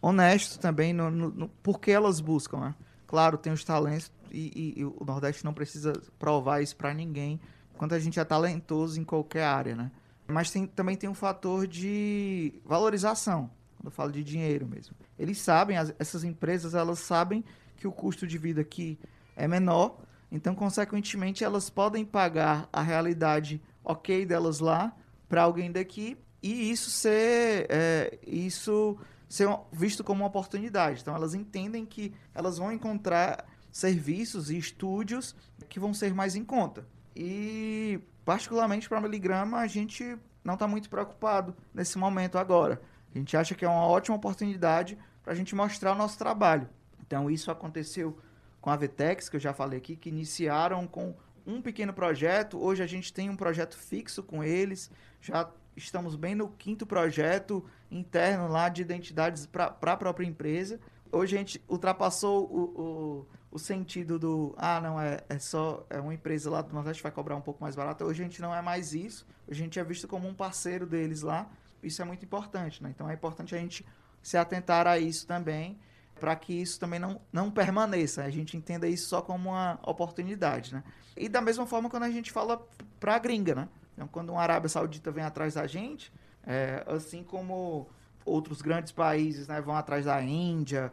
[0.00, 2.74] honesto também no, no, no porque elas buscam, né?
[3.06, 7.40] Claro, tem os talentos e, e, e o Nordeste não precisa provar isso para ninguém,
[7.76, 9.90] quanto a gente é talentoso em qualquer área, né?
[10.28, 14.94] Mas tem, também tem um fator de valorização quando eu falo de dinheiro mesmo.
[15.18, 17.42] Eles sabem, as, essas empresas, elas sabem
[17.76, 18.98] que o custo de vida aqui
[19.34, 19.98] é menor,
[20.30, 24.94] então, consequentemente, elas podem pagar a realidade ok delas lá
[25.28, 28.96] para alguém daqui e isso ser, é, isso
[29.30, 31.00] ser visto como uma oportunidade.
[31.00, 35.36] Então, elas entendem que elas vão encontrar serviços e estúdios
[35.68, 36.84] que vão ser mais em conta.
[37.14, 42.82] E, particularmente para a Miligrama, a gente não está muito preocupado nesse momento agora.
[43.14, 46.68] A gente acha que é uma ótima oportunidade para a gente mostrar o nosso trabalho.
[47.06, 48.18] Então, isso aconteceu
[48.60, 51.14] com a Vetex, que eu já falei aqui, que iniciaram com
[51.46, 52.60] um pequeno projeto.
[52.60, 54.90] Hoje a gente tem um projeto fixo com eles.
[55.20, 60.80] Já estamos bem no quinto projeto interno lá de identidades para a própria empresa.
[61.12, 65.98] Hoje a gente ultrapassou o, o, o sentido do ah, não, é, é só é
[66.00, 68.04] uma empresa lá do Nordeste vai cobrar um pouco mais barato.
[68.04, 69.26] Hoje a gente não é mais isso.
[69.48, 71.50] A gente é visto como um parceiro deles lá
[71.82, 72.90] isso é muito importante, né?
[72.94, 73.84] Então é importante a gente
[74.22, 75.78] se atentar a isso também,
[76.18, 78.22] para que isso também não, não permaneça.
[78.22, 80.84] A gente entenda isso só como uma oportunidade, né?
[81.16, 82.66] E da mesma forma quando a gente fala
[82.98, 83.68] para a gringa, né?
[84.00, 86.10] Então, quando uma Arábia Saudita vem atrás da gente,
[86.46, 87.86] é, assim como
[88.24, 90.90] outros grandes países né, vão atrás da Índia,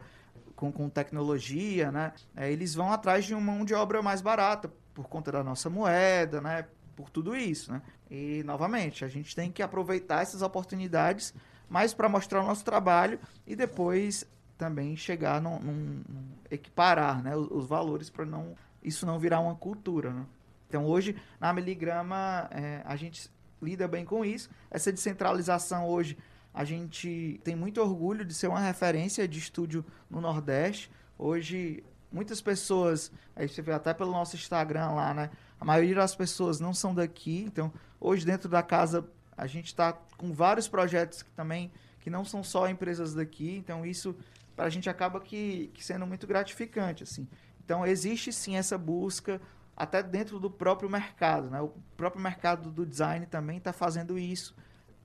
[0.54, 2.12] com, com tecnologia, né?
[2.36, 5.70] É, eles vão atrás de uma mão de obra mais barata, por conta da nossa
[5.70, 6.66] moeda, né?
[6.94, 7.80] por tudo isso, né?
[8.10, 11.32] E, novamente, a gente tem que aproveitar essas oportunidades
[11.66, 14.26] mais para mostrar o nosso trabalho e depois
[14.58, 16.02] também chegar num, num,
[16.50, 20.26] equiparar né, os, os valores para não isso não virar uma cultura, né?
[20.68, 24.50] Então, hoje, na Miligrama, é, a gente lida bem com isso.
[24.70, 26.16] Essa descentralização hoje,
[26.52, 30.90] a gente tem muito orgulho de ser uma referência de estúdio no Nordeste.
[31.18, 35.30] Hoje, muitas pessoas, aí você vê até pelo nosso Instagram lá, né?
[35.60, 39.92] A maioria das pessoas não são daqui, então hoje dentro da casa a gente está
[39.92, 44.16] com vários projetos que também que não são só empresas daqui, então isso
[44.56, 47.28] para a gente acaba que, que sendo muito gratificante assim.
[47.64, 49.40] Então existe sim essa busca
[49.78, 51.60] até dentro do próprio mercado, né?
[51.60, 54.52] O próprio mercado do design também está fazendo isso,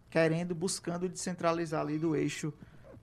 [0.10, 2.52] querendo, buscando descentralizar ali do eixo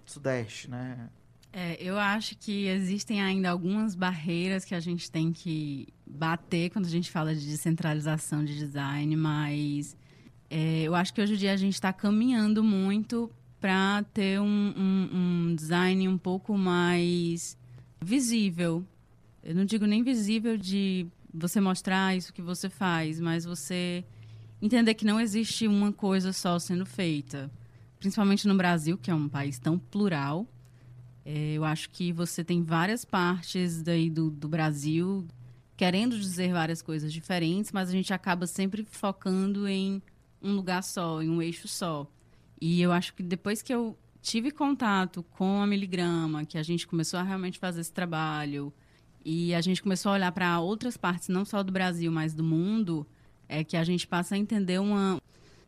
[0.05, 1.09] sudeste, né?
[1.53, 6.87] É, eu acho que existem ainda algumas barreiras que a gente tem que bater quando
[6.87, 9.97] a gente fala de descentralização de design, mas
[10.49, 13.31] é, eu acho que hoje em dia a gente está caminhando muito
[13.61, 17.57] para ter um, um, um design um pouco mais
[18.01, 18.85] visível.
[19.43, 24.05] Eu não digo nem visível de você mostrar isso que você faz, mas você
[24.61, 27.51] entender que não existe uma coisa só sendo feita.
[27.99, 30.47] Principalmente no Brasil, que é um país tão plural.
[31.25, 35.27] É, eu acho que você tem várias partes daí do, do Brasil
[35.77, 40.03] querendo dizer várias coisas diferentes, mas a gente acaba sempre focando em
[40.43, 42.07] um lugar só, em um eixo só.
[42.61, 46.87] E eu acho que depois que eu tive contato com a Miligrama, que a gente
[46.87, 48.71] começou a realmente fazer esse trabalho,
[49.25, 52.43] e a gente começou a olhar para outras partes, não só do Brasil, mas do
[52.43, 53.07] mundo,
[53.49, 55.21] é que a gente passa a entender uma,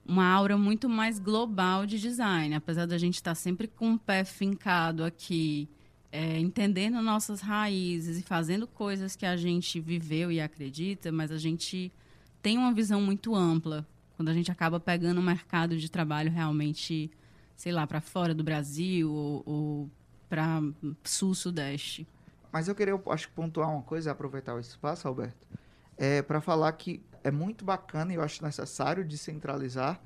[0.06, 2.54] uma aura muito mais global de design.
[2.54, 5.68] Apesar da gente estar sempre com o pé fincado aqui,
[6.10, 11.38] é, entendendo nossas raízes e fazendo coisas que a gente viveu e acredita, mas a
[11.38, 11.92] gente
[12.42, 13.86] tem uma visão muito ampla
[14.16, 17.10] quando a gente acaba pegando o mercado de trabalho realmente,
[17.56, 19.90] sei lá, para fora do Brasil ou, ou
[20.28, 20.62] para
[21.02, 22.06] sul-sudeste.
[22.52, 25.46] Mas eu queria, acho que pontuar uma coisa, aproveitar o espaço, Alberto,
[25.96, 29.98] é para falar que é muito bacana e eu acho necessário descentralizar,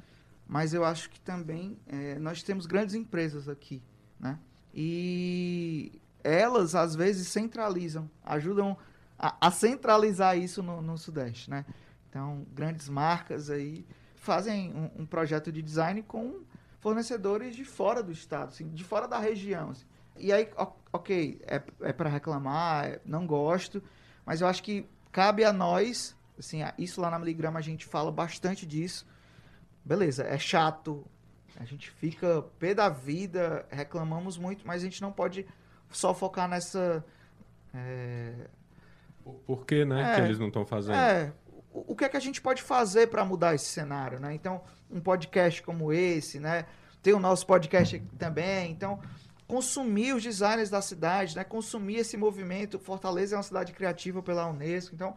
[0.47, 3.83] mas eu acho que também é, nós temos grandes empresas aqui,
[4.21, 4.39] né?
[4.73, 8.77] E elas, às vezes, centralizam, ajudam
[9.19, 11.65] a, a centralizar isso no, no Sudeste, né?
[12.09, 16.41] Então, grandes marcas aí fazem um, um, projeto de design com
[16.81, 19.71] fornecedores de fora do estado, assim, de fora da região.
[19.71, 19.87] Assim.
[20.18, 20.48] E aí,
[20.92, 23.83] ok, é, é para reclamar, é, não gosto,
[24.24, 28.11] mas eu acho que cabe a nós, assim, isso lá na Miligrama a gente fala
[28.11, 29.07] bastante disso.
[29.85, 31.07] Beleza, é chato,
[31.59, 35.46] a gente fica pé da vida, reclamamos muito, mas a gente não pode
[35.90, 37.05] só focar nessa.
[37.74, 38.48] É...
[39.46, 40.96] Por que, né, é, que eles não estão fazendo?
[40.96, 41.33] É,
[41.72, 44.35] o, que é que a gente pode fazer para mudar esse cenário, né?
[44.35, 46.64] Então, um podcast como esse, né?
[47.02, 48.70] Tem o nosso podcast também.
[48.70, 49.00] Então,
[49.47, 51.45] consumir os designers da cidade, né?
[51.45, 52.79] Consumir esse movimento.
[52.79, 54.95] Fortaleza é uma cidade criativa pela Unesco.
[54.95, 55.15] Então,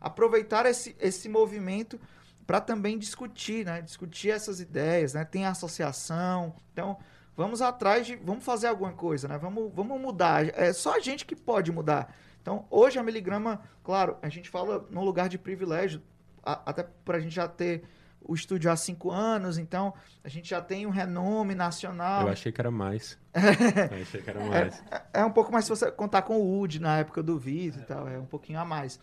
[0.00, 2.00] aproveitar esse, esse movimento
[2.46, 3.80] para também discutir, né?
[3.80, 5.24] Discutir essas ideias, né?
[5.24, 6.54] Tem associação.
[6.72, 6.98] Então,
[7.36, 8.16] vamos atrás de...
[8.16, 9.38] Vamos fazer alguma coisa, né?
[9.38, 10.46] Vamos, vamos mudar.
[10.58, 12.14] É só a gente que pode mudar.
[12.42, 16.02] Então, hoje a miligrama, claro, a gente fala num lugar de privilégio,
[16.42, 17.84] a, até para a gente já ter
[18.22, 22.22] o estúdio há cinco anos, então a gente já tem um renome nacional.
[22.22, 23.18] Eu achei que era mais.
[23.34, 24.82] Eu achei que era mais.
[24.90, 27.80] É, é, um pouco mais se você contar com o Wood na época do vídeo
[27.80, 29.00] e tal, é um pouquinho a mais.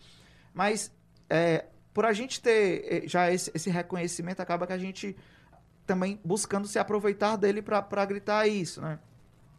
[0.54, 0.92] Mas
[1.28, 5.16] é, por a gente ter é, já esse, esse, reconhecimento, acaba que a gente
[5.86, 8.98] também buscando se aproveitar dele para gritar isso, né?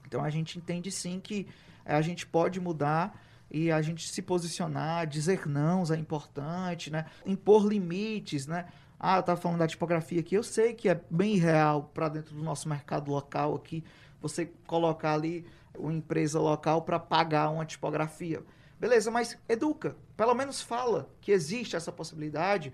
[0.08, 1.48] Então a gente entende sim que
[1.86, 3.19] é, a gente pode mudar
[3.52, 7.06] e a gente se posicionar, dizer não é importante, né?
[7.26, 8.67] Impor limites, né?
[9.00, 12.36] Ah, eu estava falando da tipografia aqui, eu sei que é bem real para dentro
[12.36, 13.84] do nosso mercado local aqui,
[14.22, 15.46] você colocar ali
[15.78, 18.44] uma empresa local para pagar uma tipografia.
[18.78, 22.74] Beleza, mas educa, pelo menos fala que existe essa possibilidade,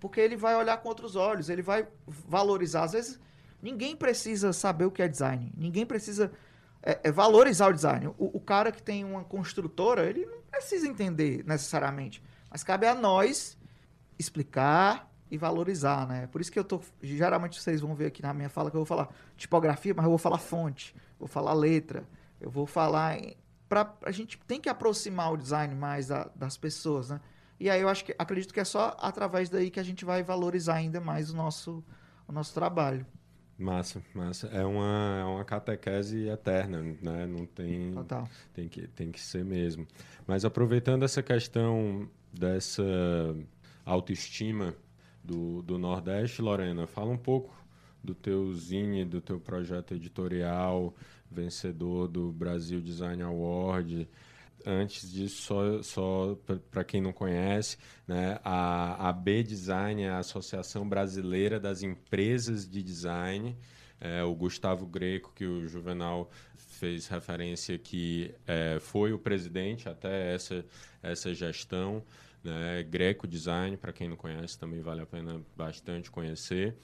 [0.00, 2.84] porque ele vai olhar com outros olhos, ele vai valorizar.
[2.84, 3.20] Às vezes,
[3.60, 6.32] ninguém precisa saber o que é design, ninguém precisa
[6.82, 8.06] é, é valorizar o design.
[8.18, 12.22] O, o, cara que tem uma construtora, ele não precisa entender necessariamente.
[12.50, 13.58] Mas cabe a nós
[14.18, 16.26] explicar e valorizar, né?
[16.28, 16.80] Por isso que eu tô.
[17.02, 20.10] Geralmente vocês vão ver aqui na minha fala que eu vou falar tipografia, mas eu
[20.10, 22.04] vou falar fonte, vou falar letra,
[22.40, 23.18] eu vou falar.
[23.18, 23.36] Em,
[23.68, 27.20] pra, a gente tem que aproximar o design mais da, das pessoas, né?
[27.58, 30.22] E aí eu acho que acredito que é só através daí que a gente vai
[30.22, 31.82] valorizar ainda mais o nosso,
[32.28, 33.06] o nosso trabalho.
[33.58, 34.48] Massa, massa.
[34.48, 37.26] É uma, é uma catequese eterna, né?
[37.26, 38.28] Não tem, Total.
[38.52, 39.86] tem que tem que ser mesmo.
[40.26, 42.84] Mas aproveitando essa questão dessa
[43.84, 44.74] autoestima
[45.26, 47.54] do, do Nordeste, Lorena, fala um pouco
[48.02, 50.94] do teu zine, do teu projeto editorial,
[51.30, 54.08] vencedor do Brasil Design Award
[54.66, 56.38] antes disso, só, só
[56.70, 62.68] para quem não conhece, né, a, a B Design é a Associação Brasileira das Empresas
[62.68, 63.56] de Design.
[63.98, 70.34] É, o Gustavo Greco, que o Juvenal fez referência que é, foi o presidente até
[70.34, 70.66] essa,
[71.02, 72.02] essa gestão.
[72.46, 76.76] Né, Greco Design, para quem não conhece, também vale a pena bastante conhecer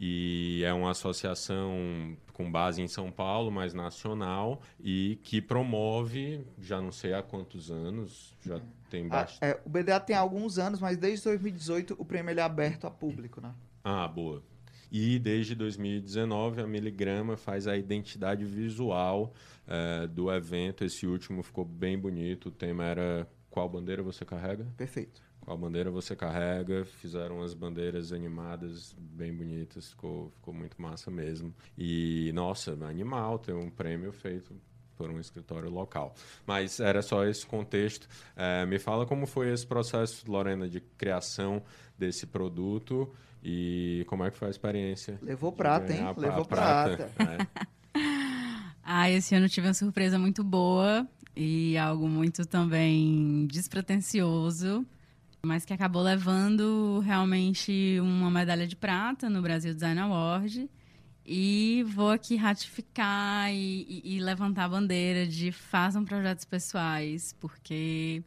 [0.00, 6.80] e é uma associação com base em São Paulo, mas nacional, e que promove, já
[6.80, 8.58] não sei há quantos anos, já
[8.88, 9.38] tem bastante.
[9.42, 12.90] Ah, é, o BDA tem alguns anos, mas desde 2018 o prêmio é aberto a
[12.90, 13.52] público, né?
[13.84, 14.42] Ah, boa.
[14.90, 19.34] E desde 2019 a Miligrama faz a identidade visual
[19.68, 20.82] é, do evento.
[20.82, 22.48] Esse último ficou bem bonito.
[22.48, 24.66] O tema era qual bandeira você carrega?
[24.76, 25.20] Perfeito.
[25.40, 26.84] qual bandeira você carrega.
[26.84, 31.54] Fizeram as bandeiras animadas bem bonitas, ficou, ficou muito massa mesmo.
[31.76, 34.54] E, nossa, animal, tem um prêmio feito
[34.96, 36.14] por um escritório local.
[36.46, 38.06] Mas era só esse contexto.
[38.36, 41.62] É, me fala como foi esse processo, Lorena, de criação
[41.98, 43.10] desse produto
[43.42, 45.18] e como é que foi a experiência?
[45.22, 46.00] Levou prata, hein?
[46.16, 47.10] Levou prata.
[47.16, 47.68] prata.
[47.92, 47.98] É.
[48.84, 54.86] ah, esse ano tive uma surpresa muito boa e algo muito também despretensioso,
[55.42, 60.68] mas que acabou levando realmente uma medalha de prata no Brasil Design Award.
[61.24, 68.22] E vou aqui ratificar e, e, e, levantar a bandeira de façam projetos pessoais, porque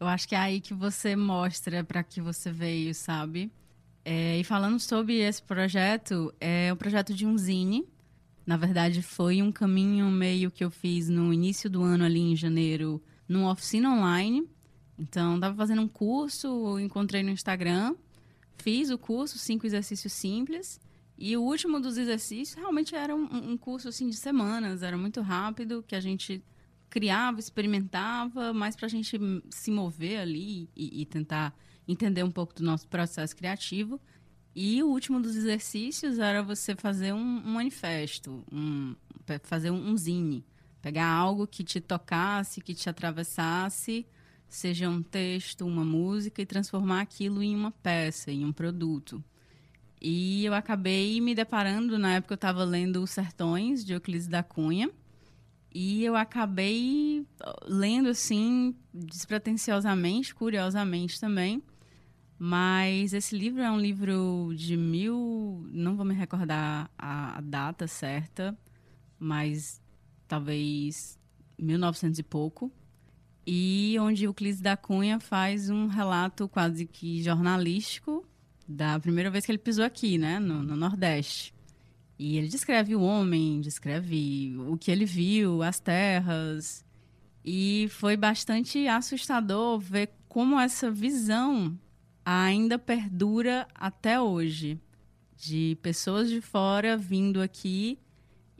[0.00, 3.52] eu acho que é aí que você mostra para que você veio, sabe?
[4.04, 7.86] É, e falando sobre esse projeto, é o projeto de um zine.
[8.48, 12.34] Na verdade, foi um caminho meio que eu fiz no início do ano, ali em
[12.34, 14.48] janeiro, numa oficina online.
[14.98, 17.94] Então, estava fazendo um curso, encontrei no Instagram,
[18.56, 20.80] fiz o curso, cinco exercícios simples.
[21.18, 25.20] E o último dos exercícios realmente era um, um curso assim de semanas, era muito
[25.20, 26.42] rápido, que a gente
[26.88, 29.20] criava, experimentava, mais para a gente
[29.50, 31.54] se mover ali e, e, tentar
[31.86, 34.00] entender um pouco do nosso processo criativo.
[34.60, 38.92] E o último dos exercícios era você fazer um, um manifesto, um,
[39.44, 40.44] fazer um, um zine,
[40.82, 44.04] pegar algo que te tocasse, que te atravessasse,
[44.48, 49.22] seja um texto, uma música, e transformar aquilo em uma peça, em um produto.
[50.02, 54.42] E eu acabei me deparando, na época eu estava lendo Os Sertões, de Euclides da
[54.42, 54.90] Cunha,
[55.72, 57.24] e eu acabei
[57.64, 61.62] lendo assim, despretensiosamente, curiosamente também.
[62.38, 65.66] Mas esse livro é um livro de mil.
[65.72, 68.56] Não vou me recordar a, data certa,
[69.18, 69.82] mas
[70.28, 71.18] talvez
[71.58, 72.70] 1900 e pouco.
[73.44, 78.24] E onde o Euclides da Cunha faz um relato quase que jornalístico
[78.68, 81.54] da primeira vez que ele pisou aqui, né, no, no Nordeste.
[82.18, 86.84] E ele descreve o homem, descreve o que ele viu, as terras.
[87.44, 91.78] E foi bastante assustador ver como essa visão
[92.36, 94.78] ainda perdura até hoje.
[95.36, 97.98] De pessoas de fora vindo aqui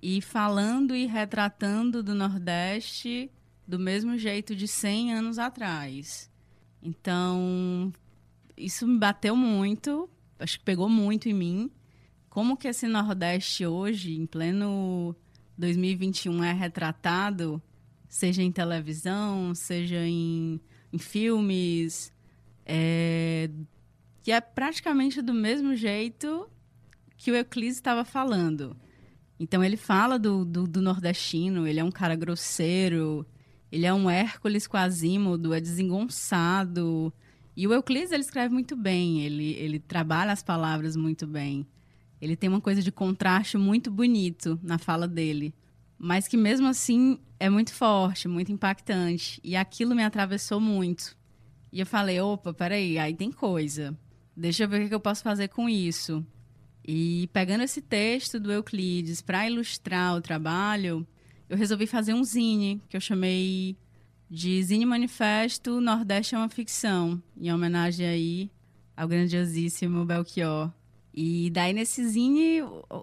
[0.00, 3.30] e falando e retratando do Nordeste
[3.66, 6.30] do mesmo jeito de 100 anos atrás.
[6.80, 7.92] Então,
[8.56, 10.08] isso me bateu muito,
[10.38, 11.70] acho que pegou muito em mim.
[12.30, 15.14] Como que esse Nordeste hoje, em pleno
[15.58, 17.60] 2021, é retratado,
[18.08, 20.60] seja em televisão, seja em,
[20.92, 22.12] em filmes,
[22.68, 23.50] é,
[24.26, 26.48] é praticamente do mesmo jeito
[27.16, 28.76] que o Euclides estava falando.
[29.40, 33.26] Então ele fala do, do, do, nordestino, ele é um cara grosseiro,
[33.72, 37.12] ele é um Hércules quasímodo, é desengonçado,
[37.58, 41.66] e o Euclides ele escreve muito bem, ele, ele trabalha as palavras muito bem.
[42.20, 45.52] Ele tem uma coisa de contraste muito bonito na fala dele,
[45.98, 49.40] mas que mesmo assim é muito forte, muito impactante.
[49.42, 51.17] E aquilo me atravessou muito.
[51.72, 53.96] E eu falei: opa, peraí, aí tem coisa.
[54.36, 56.24] Deixa eu ver o que eu posso fazer com isso.
[56.86, 61.06] E pegando esse texto do Euclides para ilustrar o trabalho,
[61.48, 63.76] eu resolvi fazer um zine que eu chamei
[64.30, 68.50] de Zine Manifesto Nordeste é uma Ficção, em homenagem aí
[68.96, 70.70] ao grandiosíssimo Belchior.
[71.14, 72.60] E daí nesse Zine,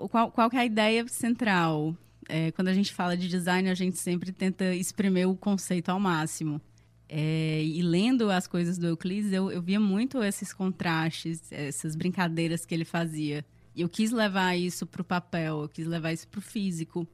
[0.10, 1.96] qual, qual é a ideia central?
[2.28, 6.00] É, quando a gente fala de design, a gente sempre tenta exprimir o conceito ao
[6.00, 6.62] máximo.
[7.08, 12.66] É, e lendo as coisas do Euclides, eu, eu via muito esses contrastes, essas brincadeiras
[12.66, 13.46] que ele fazia.
[13.76, 17.08] E eu quis levar isso para o papel, eu quis levar isso para o físico.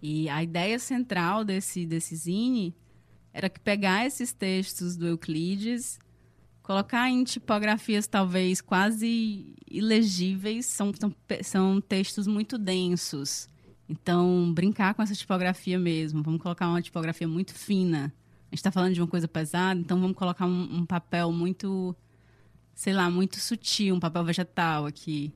[0.00, 2.74] E a ideia central desse, desse zine
[3.32, 5.98] era que pegar esses textos do Euclides,
[6.62, 13.48] colocar em tipografias talvez quase ilegíveis, são, são, são textos muito densos.
[13.88, 16.22] Então, brincar com essa tipografia mesmo.
[16.22, 18.14] Vamos colocar uma tipografia muito fina.
[18.50, 21.94] A gente está falando de uma coisa pesada, então vamos colocar um, um papel muito,
[22.74, 25.32] sei lá, muito sutil, um papel vegetal aqui.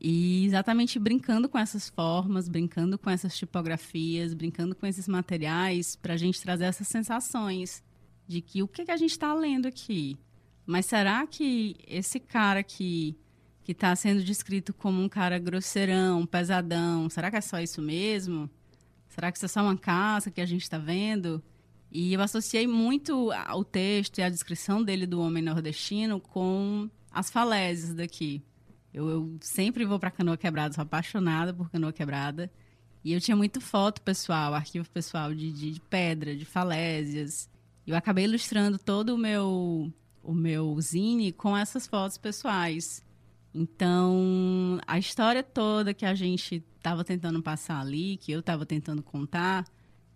[0.00, 6.14] E exatamente brincando com essas formas, brincando com essas tipografias, brincando com esses materiais, para
[6.14, 7.82] a gente trazer essas sensações
[8.28, 10.16] de que o que, que a gente está lendo aqui.
[10.64, 13.16] Mas será que esse cara que
[13.64, 18.50] que está sendo descrito como um cara grosseirão, pesadão, será que é só isso mesmo?
[19.08, 21.42] Será que isso é só uma casa que a gente está vendo?
[21.92, 27.28] E eu associei muito o texto e a descrição dele do homem nordestino com as
[27.28, 28.42] falésias daqui.
[28.94, 32.50] Eu, eu sempre vou para Canoa Quebrada, sou apaixonada por Canoa Quebrada.
[33.04, 37.50] E eu tinha muito foto pessoal, arquivo pessoal de, de, de pedra, de falésias.
[37.86, 43.04] Eu acabei ilustrando todo o meu o meu zine com essas fotos pessoais.
[43.52, 49.02] Então, a história toda que a gente estava tentando passar ali, que eu estava tentando
[49.02, 49.64] contar,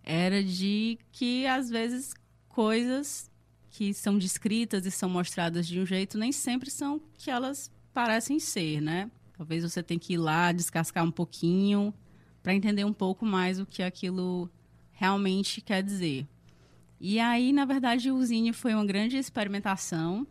[0.09, 2.13] era de que às vezes
[2.47, 3.29] coisas
[3.69, 8.39] que são descritas e são mostradas de um jeito nem sempre são que elas parecem
[8.39, 9.11] ser, né?
[9.37, 11.93] Talvez você tenha que ir lá descascar um pouquinho
[12.41, 14.49] para entender um pouco mais o que aquilo
[14.93, 16.25] realmente quer dizer.
[17.01, 20.25] E aí, na verdade, o Zine foi uma grande experimentação.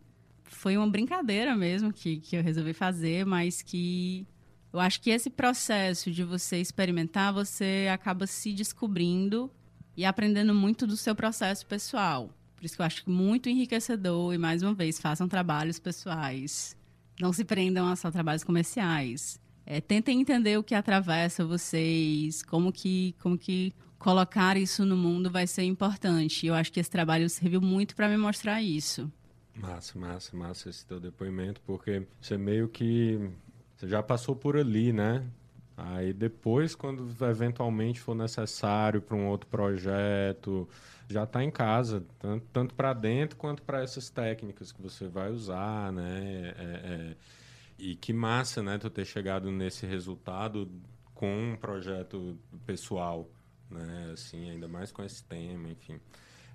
[0.44, 4.26] Foi uma brincadeira mesmo que, que eu resolvi fazer, mas que
[4.72, 9.50] eu acho que esse processo de você experimentar, você acaba se descobrindo
[9.96, 12.30] e aprendendo muito do seu processo pessoal.
[12.56, 16.76] Por isso que eu acho muito enriquecedor e, mais uma vez, façam trabalhos pessoais.
[17.20, 19.40] Não se prendam a só trabalhos comerciais.
[19.64, 25.30] É, tentem entender o que atravessa vocês, como que, como que colocar isso no mundo
[25.30, 26.46] vai ser importante.
[26.46, 29.10] Eu acho que esse trabalho serviu muito para me mostrar isso.
[29.54, 33.30] Massa, massa, massa esse teu depoimento, porque você meio que
[33.76, 35.24] você já passou por ali, né?
[35.76, 40.68] Aí depois, quando eventualmente for necessário para um outro projeto,
[41.08, 45.30] já está em casa, tanto, tanto para dentro quanto para essas técnicas que você vai
[45.30, 46.54] usar, né?
[46.56, 47.16] É, é,
[47.78, 48.78] e que massa, né?
[48.78, 50.70] Tu ter chegado nesse resultado
[51.14, 53.28] com um projeto pessoal
[53.70, 54.10] né?
[54.12, 55.98] Assim, ainda mais com esse tema, enfim.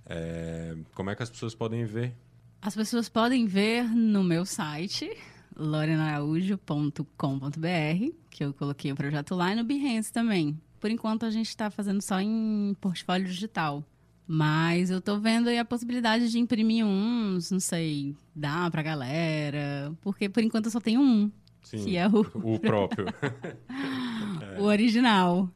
[0.06, 2.14] É, como é que as pessoas podem ver?
[2.62, 5.12] As pessoas podem ver no meu site,
[5.56, 10.60] lorenaraújo.com.br, que eu coloquei o projeto lá, e no Behance também.
[10.80, 13.84] Por enquanto, a gente está fazendo só em portfólio digital.
[14.28, 19.94] Mas eu estou vendo aí a possibilidade de imprimir uns, não sei, dar pra galera.
[20.02, 21.30] Porque por enquanto eu só tenho um.
[21.62, 22.22] Sim, que é o,
[22.56, 23.06] o próprio.
[24.58, 25.50] o original.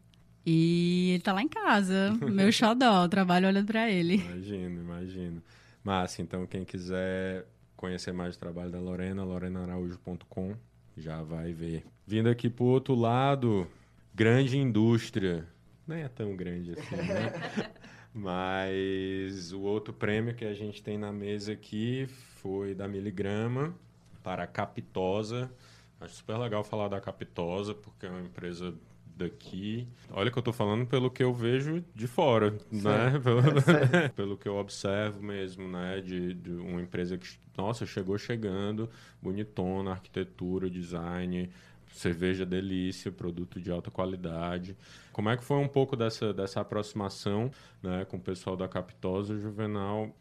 [0.46, 4.16] E ele tá lá em casa, meu xodó, trabalho olhando para ele.
[4.18, 5.44] Imagino, imagino.
[5.84, 10.56] Mas, então, quem quiser conhecer mais o trabalho da Lorena, lorenaraújo.com,
[10.98, 11.86] já vai ver.
[12.06, 13.68] Vindo aqui pro outro lado,
[14.14, 15.48] grande indústria.
[15.88, 17.72] Nem é tão grande assim, né?
[18.14, 23.76] Mas o outro prêmio que a gente tem na mesa aqui foi da Miligrama
[24.24, 25.52] para a Capitosa.
[26.00, 28.74] Acho super legal falar da Capitosa, porque é uma empresa
[29.16, 29.88] daqui.
[30.12, 33.20] Olha que eu estou falando pelo que eu vejo de fora, né?
[33.24, 36.02] Pelo, é pelo, que eu observo mesmo, né?
[36.02, 37.28] De, de, uma empresa que,
[37.58, 38.90] nossa, chegou chegando,
[39.22, 41.50] bonitona, arquitetura, design,
[41.94, 44.76] cerveja delícia, produto de alta qualidade.
[45.12, 47.52] Como é que foi um pouco dessa, dessa aproximação
[47.82, 50.14] né, com o pessoal da Capitosa Juvenal?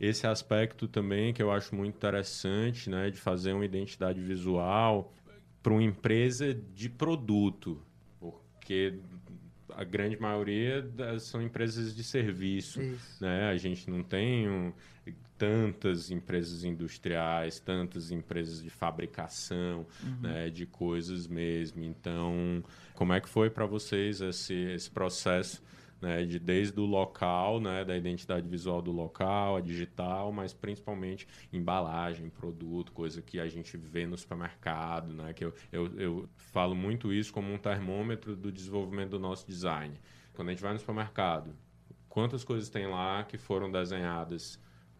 [0.00, 5.12] Esse aspecto também que eu acho muito interessante, né, de fazer uma identidade visual
[5.60, 7.82] para uma empresa de produto,
[8.20, 9.00] porque
[9.74, 13.22] a grande maioria das, são empresas de serviço, Isso.
[13.22, 13.48] né?
[13.48, 14.72] A gente não tem um,
[15.38, 20.20] tantas empresas industriais, tantas empresas de fabricação, uhum.
[20.20, 21.84] né, de coisas mesmo.
[21.84, 22.62] Então,
[22.94, 25.62] como é que foi para vocês esse, esse processo
[26.00, 31.26] né, de desde o local, né, da identidade visual do local, a digital, mas principalmente
[31.52, 36.74] embalagem, produto, coisa que a gente vê no supermercado, né, que eu, eu, eu falo
[36.74, 39.98] muito isso como um termômetro do desenvolvimento do nosso design.
[40.34, 41.54] Quando a gente vai no supermercado,
[42.08, 44.58] quantas coisas tem lá que foram desenhadas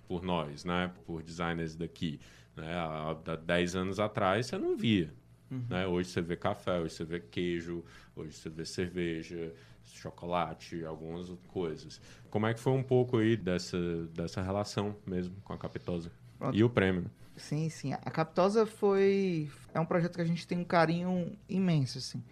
[0.09, 2.18] por nós, né, por designers daqui,
[2.56, 5.12] né, há, há 10 anos atrás você não via,
[5.50, 5.64] Uhum.
[5.68, 5.86] Né?
[5.86, 7.84] Hoje você vê café, hoje você vê queijo,
[8.14, 9.52] hoje você vê cerveja,
[9.84, 12.00] chocolate, algumas coisas.
[12.30, 13.78] Como é que foi um pouco aí dessa,
[14.09, 16.11] dessa relação mesmo com a Capitosa?
[16.38, 16.56] Pronto.
[16.56, 17.11] E o prêmio?
[17.36, 17.92] Sim, sim.
[17.92, 19.50] A Capitosa foi...
[19.72, 22.22] É um projeto que a gente tem um carinho imenso, assim.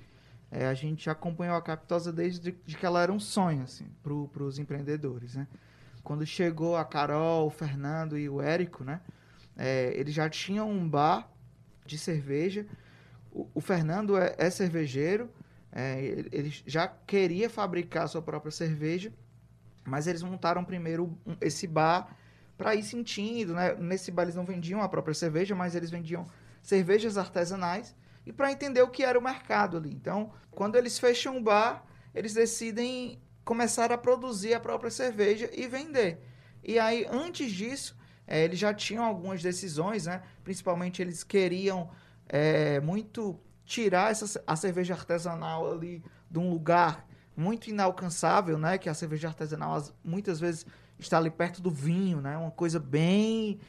[0.50, 4.42] É, a gente acompanhou a Capitosa desde de que ela era um sonho, assim, para
[4.42, 5.46] os empreendedores, né?
[6.06, 9.00] Quando chegou a Carol, o Fernando e o Érico, né?
[9.56, 11.28] É, eles já tinham um bar
[11.84, 12.64] de cerveja.
[13.32, 15.28] O, o Fernando é, é cervejeiro,
[15.72, 15.98] é,
[16.30, 19.12] ele já queria fabricar a sua própria cerveja,
[19.84, 22.16] mas eles montaram primeiro esse bar
[22.56, 23.74] para ir sentindo, né?
[23.74, 26.24] Nesse bar eles não vendiam a própria cerveja, mas eles vendiam
[26.62, 29.92] cervejas artesanais e para entender o que era o mercado ali.
[29.92, 31.84] Então, quando eles fecham o bar,
[32.14, 36.20] eles decidem começar a produzir a própria cerveja e vender.
[36.64, 40.20] E aí, antes disso, é, eles já tinham algumas decisões, né?
[40.42, 41.88] Principalmente eles queriam
[42.28, 48.78] é, muito tirar essa, a cerveja artesanal ali de um lugar muito inalcançável, né?
[48.78, 50.66] Que a cerveja artesanal muitas vezes
[50.98, 52.36] está ali perto do vinho, né?
[52.36, 53.60] Uma coisa bem...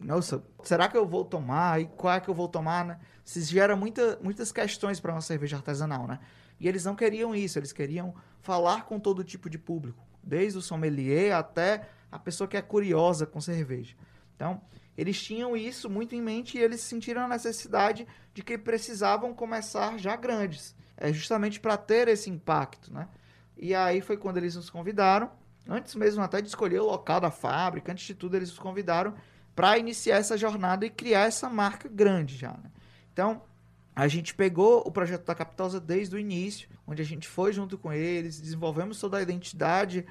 [0.00, 1.80] Nossa, será que eu vou tomar?
[1.80, 2.98] E qual é que eu vou tomar, né?
[3.24, 6.18] Se gera muita, muitas questões para uma cerveja artesanal, né?
[6.58, 10.62] E eles não queriam isso, eles queriam falar com todo tipo de público, desde o
[10.62, 13.94] sommelier até a pessoa que é curiosa com cerveja.
[14.34, 14.60] Então,
[14.96, 19.98] eles tinham isso muito em mente e eles sentiram a necessidade de que precisavam começar
[19.98, 23.08] já grandes, é justamente para ter esse impacto, né?
[23.56, 25.30] E aí foi quando eles nos convidaram,
[25.68, 29.14] antes mesmo até de escolher o local da fábrica, antes de tudo eles nos convidaram
[29.54, 32.52] para iniciar essa jornada e criar essa marca grande já.
[32.52, 32.70] Né?
[33.12, 33.42] Então
[34.00, 37.76] a gente pegou o projeto da Capitosa desde o início, onde a gente foi junto
[37.76, 40.06] com eles, desenvolvemos toda a identidade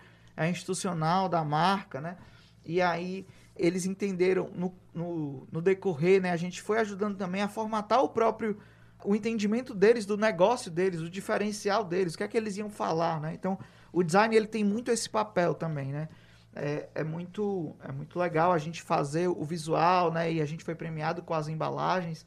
[0.48, 2.16] institucional da marca, né?
[2.64, 3.26] E aí
[3.56, 6.30] eles entenderam no, no, no, decorrer, né?
[6.30, 8.60] A gente foi ajudando também a formatar o próprio
[9.04, 12.70] o entendimento deles do negócio deles, o diferencial deles, o que é que eles iam
[12.70, 13.34] falar, né?
[13.34, 13.58] Então,
[13.92, 16.10] o design ele tem muito esse papel também, né?
[16.56, 20.32] É, é, muito é muito legal a gente fazer o visual, né?
[20.32, 22.24] E a gente foi premiado com as embalagens.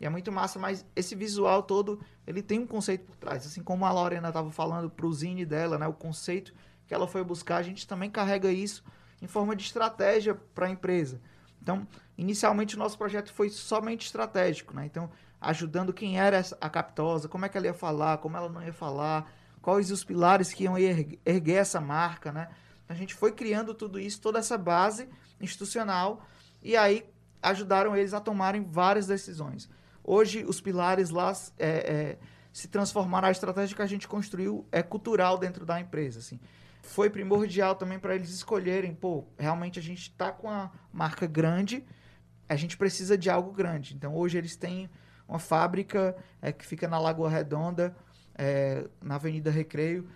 [0.00, 3.46] E é muito massa, mas esse visual todo, ele tem um conceito por trás.
[3.46, 5.86] Assim como a Lorena estava falando pro zine dela, né?
[5.86, 6.52] O conceito
[6.86, 8.84] que ela foi buscar, a gente também carrega isso
[9.22, 11.20] em forma de estratégia para a empresa.
[11.62, 11.86] Então,
[12.18, 14.84] inicialmente o nosso projeto foi somente estratégico, né?
[14.84, 18.62] Então, ajudando quem era a Capitosa, como é que ela ia falar, como ela não
[18.62, 19.32] ia falar,
[19.62, 22.48] quais os pilares que iam erguer essa marca, né?
[22.86, 25.08] A gente foi criando tudo isso, toda essa base
[25.40, 26.26] institucional,
[26.62, 27.06] e aí
[27.42, 29.70] ajudaram eles a tomarem várias decisões.
[30.04, 32.18] Hoje, os pilares lá é, é,
[32.52, 36.38] se transformaram, a estratégia que a gente construiu é cultural dentro da empresa, assim
[36.84, 41.82] foi primordial também para eles escolherem, pô, realmente a gente está com a marca grande,
[42.48, 43.94] a gente precisa de algo grande.
[43.94, 44.88] Então hoje eles têm
[45.26, 47.96] uma fábrica é, que fica na Lagoa Redonda,
[48.34, 50.06] é, na Avenida Recreio.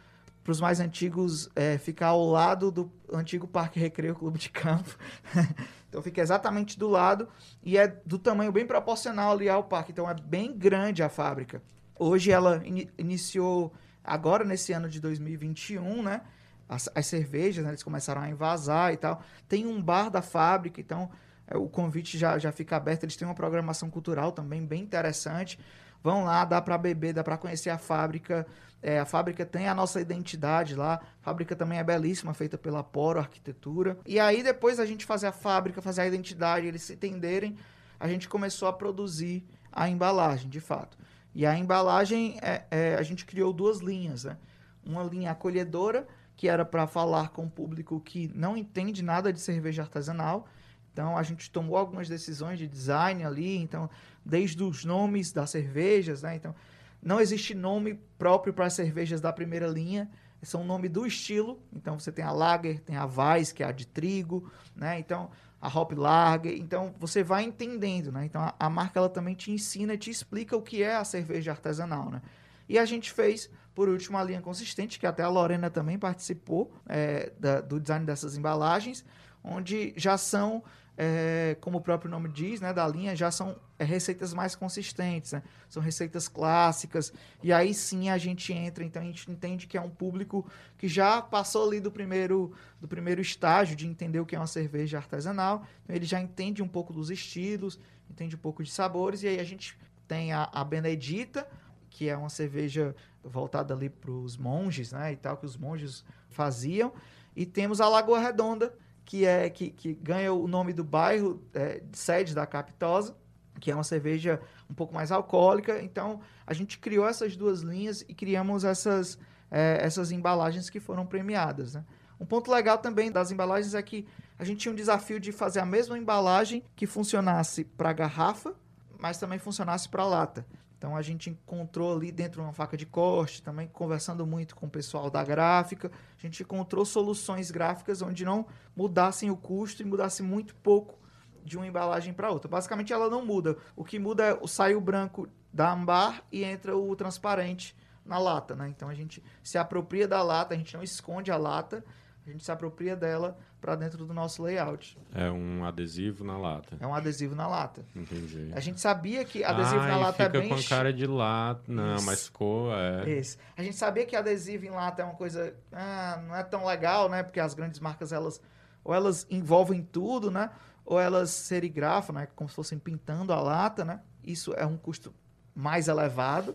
[0.45, 4.97] Para os mais antigos, é, fica ao lado do antigo Parque Recreio Clube de Campo.
[5.89, 7.29] então fica exatamente do lado
[7.63, 9.93] e é do tamanho bem proporcional ali ao parque.
[9.93, 11.63] Então é bem grande a fábrica.
[11.99, 13.73] Hoje ela in iniciou
[14.05, 16.23] agora nesse ano de 2021, né?
[16.69, 19.23] as, as cervejas, né, eles começaram a invasar e tal.
[19.49, 21.11] Tem um bar da fábrica, então
[21.47, 23.05] é, o convite já, já fica aberto.
[23.05, 25.59] Eles têm uma programação cultural também bem interessante.
[26.03, 28.47] Vão lá, dá para beber, dá para conhecer a fábrica.
[28.81, 30.95] É, a fábrica tem a nossa identidade lá.
[30.95, 33.99] A fábrica também é belíssima, feita pela Poro Arquitetura.
[34.07, 37.57] E aí, depois a gente fazer a fábrica, fazer a identidade, eles se entenderem,
[37.99, 40.97] a gente começou a produzir a embalagem, de fato.
[41.35, 44.37] E a embalagem, é, é, a gente criou duas linhas, né?
[44.85, 46.07] Uma linha acolhedora
[46.39, 50.47] que era para falar com o público que não entende nada de cerveja artesanal.
[50.93, 53.91] Então a gente tomou algumas decisões de design ali, então
[54.29, 56.37] desde os nomes das cervejas, né?
[56.37, 56.55] Então
[57.03, 60.11] não existe nome próprio para as cervejas da primeira linha,
[60.43, 61.61] são nome do estilo.
[61.73, 64.99] Então você tem a Lager, tem a Weiss, que é a de trigo, né?
[64.99, 68.25] Então a Hop Lager, então você vai entendendo, né?
[68.27, 71.51] Então a, a marca ela também te ensina, te explica o que é a cerveja
[71.51, 72.23] artesanal, né?
[72.69, 76.73] E a gente fez por último, a linha consistente, que até a Lorena também participou
[76.89, 79.05] é, da, do design dessas embalagens,
[79.41, 80.65] onde já são,
[81.01, 85.31] é, como o próprio nome diz, né, da linha, já são é, receitas mais consistentes,
[85.31, 85.45] né?
[85.69, 89.81] são receitas clássicas, e aí sim a gente entra, então a gente entende que é
[89.81, 90.45] um público
[90.77, 94.49] que já passou ali do primeiro, do primeiro estágio de entender o que é uma
[94.49, 97.79] cerveja artesanal, então ele já entende um pouco dos estilos,
[98.11, 99.79] entende um pouco de sabores, e aí a gente
[100.09, 101.47] tem a, a Benedita,
[101.91, 102.93] que é uma cerveja
[103.23, 106.93] voltada ali para os monges, né, e tal, que os monges faziam.
[107.37, 108.75] E temos a Lagoa Redonda,
[109.09, 113.17] que é que, que ganha o nome do bairro é, sede da Capitosa,
[113.59, 114.39] que é uma cerveja
[114.69, 115.83] um pouco mais alcoólica.
[115.83, 119.19] Então, a gente criou essas duas linhas e criamos essas,
[119.51, 121.73] é, essas embalagens que foram premiadas.
[121.73, 121.87] Né?
[122.21, 124.07] Um ponto legal também das embalagens é que
[124.39, 128.55] a gente tinha um desafio de fazer a mesma embalagem que funcionasse para garrafa,
[128.99, 130.45] mas também funcionasse para lata.
[130.77, 134.71] Então a gente encontrou ali dentro uma faca de corte, também conversando muito com o
[134.71, 138.47] pessoal da gráfica, a gente encontrou soluções gráficas onde não
[138.77, 140.97] mudassem o custo e mudasse muito pouco
[141.45, 142.49] de uma embalagem para outra.
[142.49, 143.57] Basicamente ela não muda.
[143.75, 148.55] O que muda é o saio branco da ambar e entra o transparente na lata,
[148.55, 148.69] né?
[148.69, 151.85] Então a gente se apropria da lata, a gente não esconde a lata,
[152.29, 154.99] a gente se apropria dela para dentro do nosso layout.
[155.15, 156.77] É um adesivo na lata.
[156.79, 157.85] É um adesivo na lata.
[157.95, 158.51] Entendi.
[158.55, 160.43] A gente sabia que adesivo ah, na lata é bem...
[160.43, 161.63] fica com cara de lata.
[161.67, 162.07] Não, Isso.
[162.07, 162.73] mas ficou...
[162.73, 163.09] É...
[163.09, 163.39] Isso.
[163.57, 165.55] A gente sabia que adesivo em lata é uma coisa...
[165.73, 167.23] Ah, não é tão legal, né?
[167.23, 168.41] Porque as grandes marcas, elas...
[168.85, 170.51] Ou elas envolvem tudo, né?
[170.85, 172.29] Ou elas serigrafam, né?
[172.37, 174.01] Como se fossem pintando a lata, né?
[174.23, 175.15] Isso é um custo
[175.55, 176.55] mais elevado.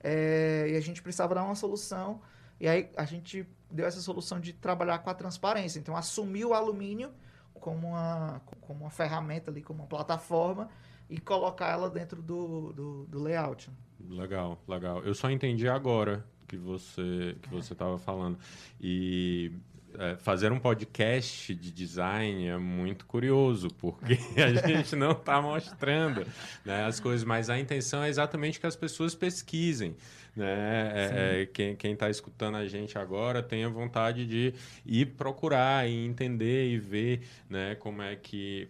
[0.00, 0.66] É...
[0.70, 2.20] E a gente precisava dar uma solução.
[2.60, 5.78] E aí a gente deu essa solução de trabalhar com a transparência.
[5.78, 7.10] Então, assumir o alumínio
[7.54, 10.68] como uma, como uma ferramenta ali, como uma plataforma
[11.08, 13.70] e colocar ela dentro do, do, do layout.
[14.08, 15.02] Legal, legal.
[15.04, 18.38] Eu só entendi agora que você que você estava falando.
[18.80, 19.52] E
[19.98, 26.26] é, fazer um podcast de design é muito curioso, porque a gente não está mostrando
[26.64, 29.94] né, as coisas, mas a intenção é exatamente que as pessoas pesquisem.
[30.34, 30.92] Né?
[30.94, 34.54] É, é, quem está escutando a gente agora tenha vontade de
[34.86, 38.66] ir procurar e entender e ver né, como, é que,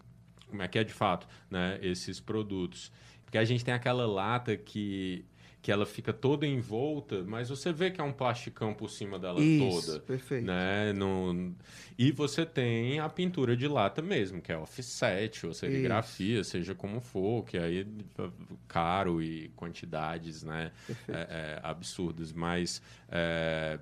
[0.49, 2.91] como é que é de fato né, esses produtos.
[3.23, 5.25] Porque a gente tem aquela lata que
[5.63, 9.39] que ela fica toda envolta, mas você vê que é um plasticão por cima dela
[9.39, 9.99] Isso, toda.
[10.01, 10.45] perfeito.
[10.45, 10.91] Né?
[10.91, 11.55] No...
[11.97, 16.49] E você tem a pintura de lata mesmo, que é offset ou serigrafia, Isso.
[16.49, 17.87] seja como for, que aí
[18.19, 18.29] é
[18.67, 20.73] caro e quantidades né?
[21.07, 22.33] É, é, absurdas.
[22.33, 23.79] Mas é,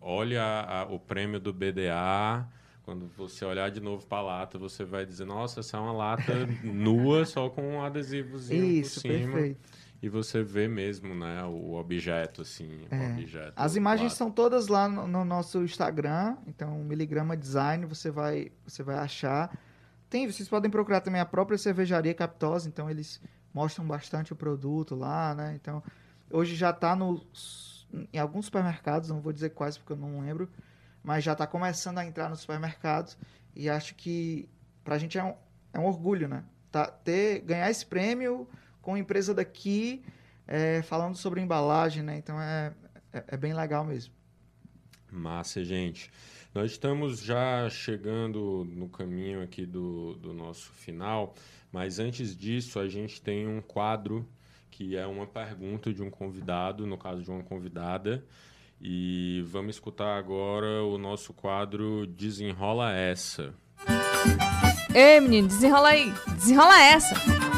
[0.00, 2.46] olha a, o prêmio do BDA
[2.84, 5.92] quando você olhar de novo para a lata, você vai dizer, nossa, essa é uma
[5.92, 9.32] lata nua, só com um adesivozinho Isso, por cima.
[9.32, 12.96] Perfeito e você vê mesmo, né, o objeto, assim, é.
[12.96, 13.52] o objeto.
[13.56, 18.82] As imagens são todas lá no, no, nosso Instagram, então Miligrama Design você vai, você
[18.82, 19.56] vai achar.
[20.08, 23.20] Tem, vocês podem procurar também a própria cervejaria Captosa, então eles
[23.52, 25.54] mostram bastante o produto lá, né?
[25.60, 25.82] Então,
[26.30, 26.96] hoje já está
[28.12, 30.48] em alguns supermercados, não vou dizer quais porque eu não lembro,
[31.02, 33.18] mas já está começando a entrar nos supermercados
[33.54, 34.48] e acho que
[34.84, 35.34] para a gente é um,
[35.72, 36.44] é um orgulho, né?
[36.70, 38.46] Tá, ter, ganhar esse prêmio
[38.80, 40.02] com empresa daqui
[40.46, 42.16] é, falando sobre embalagem, né?
[42.16, 42.72] Então é,
[43.12, 44.14] é, é, bem legal mesmo.
[45.10, 46.10] Massa, gente.
[46.54, 51.34] Nós estamos já chegando no caminho aqui do, do nosso final,
[51.70, 54.26] mas antes disso a gente tem um quadro
[54.70, 58.24] que é uma pergunta de um convidado, no caso de uma convidada,
[58.80, 63.52] e vamos escutar agora o nosso quadro Desenrola Essa.
[64.94, 67.57] Ei, menino, desenrola aí, desenrola essa.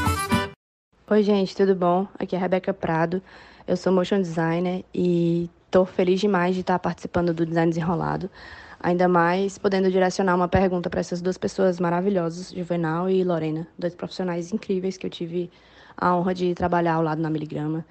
[1.12, 2.06] Oi, gente, tudo bom?
[2.16, 3.20] Aqui é a Rebeca Prado.
[3.66, 8.30] Eu sou motion designer e estou feliz demais de estar participando do Design Desenrolado.
[8.78, 13.92] Ainda mais podendo direcionar uma pergunta para essas duas pessoas maravilhosas, Juvenal e Lorena, dois
[13.92, 15.50] profissionais incríveis que eu tive
[15.96, 17.84] a honra de trabalhar ao lado na Miligrama.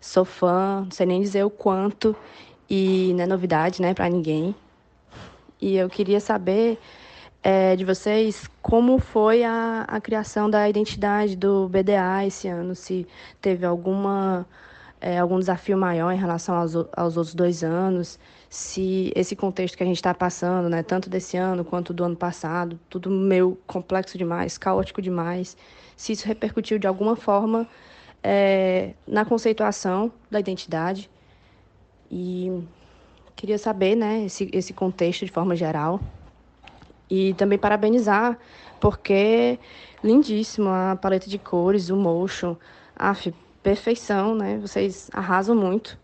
[0.00, 2.16] Sou fã, não sei nem dizer o quanto,
[2.68, 4.52] e não é novidade, né, para ninguém.
[5.60, 6.80] E eu queria saber
[7.44, 13.06] é, de vocês como foi a, a criação da identidade do BDA esse ano, se
[13.40, 14.46] teve alguma
[14.98, 18.18] é, algum desafio maior em relação aos, aos outros dois anos,
[18.48, 22.16] se esse contexto que a gente está passando, né, tanto desse ano quanto do ano
[22.16, 25.54] passado, tudo meio complexo demais, caótico demais,
[25.96, 27.68] se isso repercutiu de alguma forma
[28.22, 31.10] é, na conceituação da identidade.
[32.10, 32.64] E
[33.36, 36.00] queria saber né, esse, esse contexto de forma geral.
[37.10, 38.38] E também parabenizar,
[38.80, 39.58] porque
[40.02, 42.56] lindíssimo a paleta de cores, o motion,
[42.96, 43.32] af,
[43.62, 44.58] perfeição, né?
[44.58, 45.98] Vocês arrasam muito.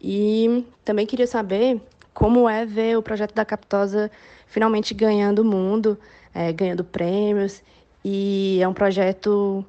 [0.00, 1.80] E também queria saber
[2.12, 4.10] como é ver o projeto da Captosa
[4.46, 5.98] finalmente ganhando o mundo,
[6.34, 7.62] é, ganhando prêmios.
[8.04, 9.64] E é um projeto,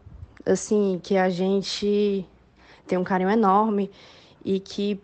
[0.46, 2.26] assim, que a gente
[2.86, 3.90] tem um carinho enorme
[4.44, 5.00] e que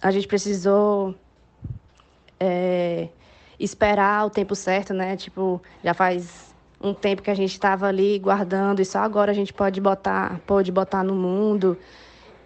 [0.00, 1.14] a gente precisou
[2.38, 3.08] é,
[3.60, 5.16] esperar o tempo certo, né?
[5.16, 9.34] Tipo, já faz um tempo que a gente estava ali guardando e só agora a
[9.34, 11.76] gente pode botar, pode botar no mundo.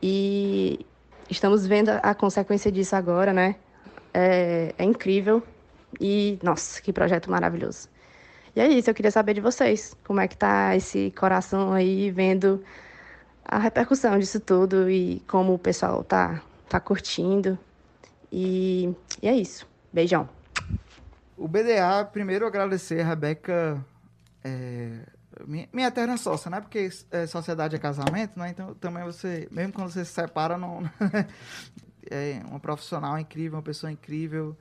[0.02, 0.84] E
[1.30, 3.54] estamos vendo a consequência disso agora, né?
[4.12, 5.42] É, é incrível.
[6.00, 7.88] E, nossa, que projeto maravilhoso.
[8.56, 9.96] E é isso, eu queria saber de vocês.
[10.04, 12.62] Como é que tá esse coração aí vendo
[13.44, 17.56] a repercussão disso tudo e como o pessoal tá, tá curtindo.
[18.32, 18.92] E,
[19.22, 19.66] e é isso.
[19.92, 20.28] Beijão.
[21.37, 23.85] O BDA, primeiro agradecer a Rebeca,
[24.45, 25.01] é,
[25.47, 26.61] minha, minha eterna sócia, né?
[26.61, 28.51] Porque é, sociedade é casamento, né?
[28.51, 30.89] Então também você, mesmo quando você se separa, não,
[32.09, 34.57] é uma profissional incrível, uma pessoa incrível.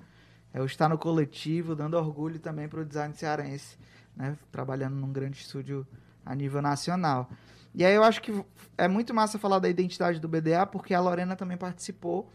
[0.52, 3.78] É, estar no coletivo, dando orgulho também para o design cearense,
[4.16, 4.36] né?
[4.52, 5.86] Trabalhando num grande estúdio
[6.26, 7.30] a nível nacional.
[7.76, 8.44] E aí eu acho que
[8.78, 12.32] é muito massa falar da identidade do BDA, porque a Lorena também participou.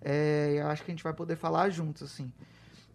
[0.00, 2.32] É, eu acho que a gente vai poder falar juntos, assim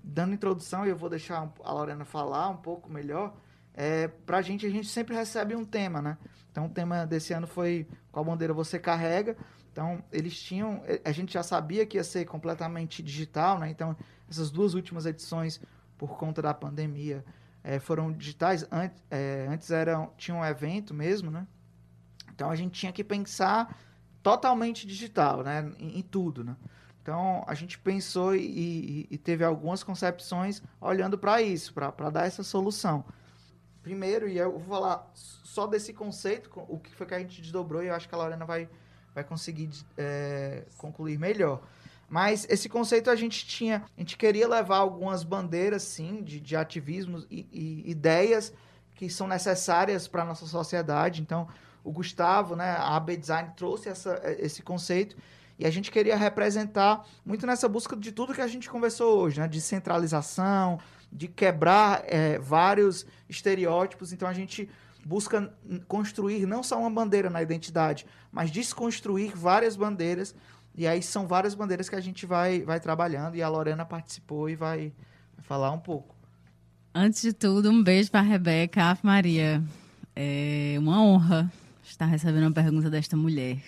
[0.05, 3.35] dando introdução, e eu vou deixar a Lorena falar um pouco melhor,
[3.73, 6.17] é, pra gente, a gente sempre recebe um tema, né?
[6.51, 9.35] Então, o tema desse ano foi Qual bandeira você carrega?
[9.71, 10.81] Então, eles tinham...
[11.03, 13.69] A gente já sabia que ia ser completamente digital, né?
[13.69, 13.97] Então,
[14.29, 15.59] essas duas últimas edições,
[15.97, 17.25] por conta da pandemia,
[17.61, 18.65] é, foram digitais.
[18.71, 21.45] Antes, é, antes era, tinha um evento mesmo, né?
[22.33, 23.77] Então, a gente tinha que pensar
[24.23, 25.69] totalmente digital, né?
[25.77, 26.55] Em, em tudo, né?
[27.05, 32.41] Então, a gente pensou e, e teve algumas concepções olhando para isso, para dar essa
[32.41, 33.05] solução.
[33.83, 37.83] Primeiro, e eu vou falar só desse conceito, o que foi que a gente desdobrou,
[37.83, 38.67] e eu acho que a Lorena vai,
[39.13, 41.61] vai conseguir é, concluir melhor.
[42.09, 46.55] Mas esse conceito a gente tinha, a gente queria levar algumas bandeiras, sim, de, de
[46.55, 48.51] ativismos e, e ideias
[48.95, 51.21] que são necessárias para a nossa sociedade.
[51.21, 51.47] Então,
[51.83, 55.15] o Gustavo, né, a AB Design trouxe essa, esse conceito
[55.57, 59.39] e a gente queria representar muito nessa busca de tudo que a gente conversou hoje,
[59.39, 60.79] né, de centralização,
[61.11, 64.11] de quebrar é, vários estereótipos.
[64.11, 64.69] Então, a gente
[65.05, 65.53] busca
[65.87, 70.35] construir não só uma bandeira na identidade, mas desconstruir várias bandeiras.
[70.75, 74.49] E aí são várias bandeiras que a gente vai, vai trabalhando e a Lorena participou
[74.49, 74.91] e vai,
[75.39, 76.15] falar um pouco.
[76.93, 79.63] Antes de tudo, um beijo para a Rebeca, Maria.
[80.15, 81.51] É uma honra
[81.83, 83.61] estar recebendo uma pergunta desta mulher.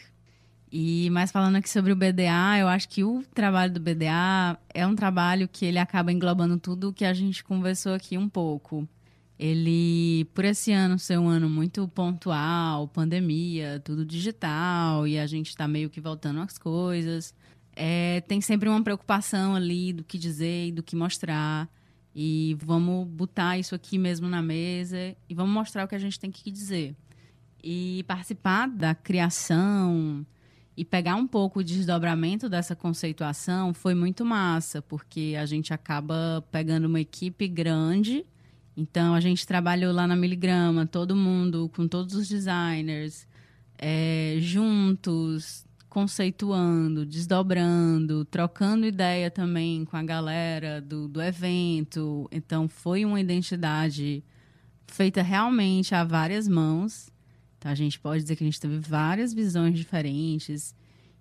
[0.72, 4.86] E mais falando aqui sobre o BDA, eu acho que o trabalho do BDA é
[4.86, 8.88] um trabalho que ele acaba englobando tudo o que a gente conversou aqui um pouco.
[9.40, 15.50] Ele, por esse ano ser um ano muito pontual, pandemia, tudo digital, e a gente
[15.50, 17.34] está meio que voltando às coisas,
[17.74, 21.70] é, tem sempre uma preocupação ali do que dizer e do que mostrar.
[22.14, 26.20] E vamos botar isso aqui mesmo na mesa e vamos mostrar o que a gente
[26.20, 26.96] tem que dizer.
[27.64, 30.26] E participar da criação
[30.78, 36.46] e pegar um pouco o desdobramento dessa conceituação foi muito massa, porque a gente acaba
[36.52, 38.24] pegando uma equipe grande.
[38.76, 43.28] Então, a gente trabalhou lá na Miligrama, todo mundo, com todos os designers,
[43.76, 52.30] é, juntos, conceituando, desdobrando, trocando ideia também com a galera do, do evento.
[52.32, 54.24] Então, foi uma identidade
[54.86, 57.10] feita realmente a várias mãos.
[57.68, 60.74] Então, a gente pode dizer que a gente teve várias visões diferentes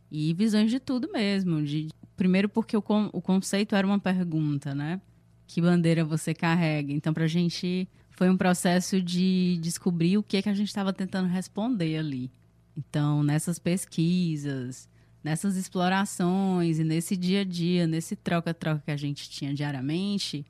[0.08, 1.60] e visões de tudo mesmo.
[1.60, 5.00] De, primeiro, porque o, o conceito era uma pergunta, né?
[5.44, 6.92] Que bandeira você carrega?
[6.92, 10.68] Então, para a gente foi um processo de descobrir o que, é que a gente
[10.68, 12.30] estava tentando responder ali.
[12.76, 14.88] Então, nessas pesquisas,
[15.24, 20.46] nessas explorações e nesse dia a dia, nesse troca-troca que a gente tinha diariamente,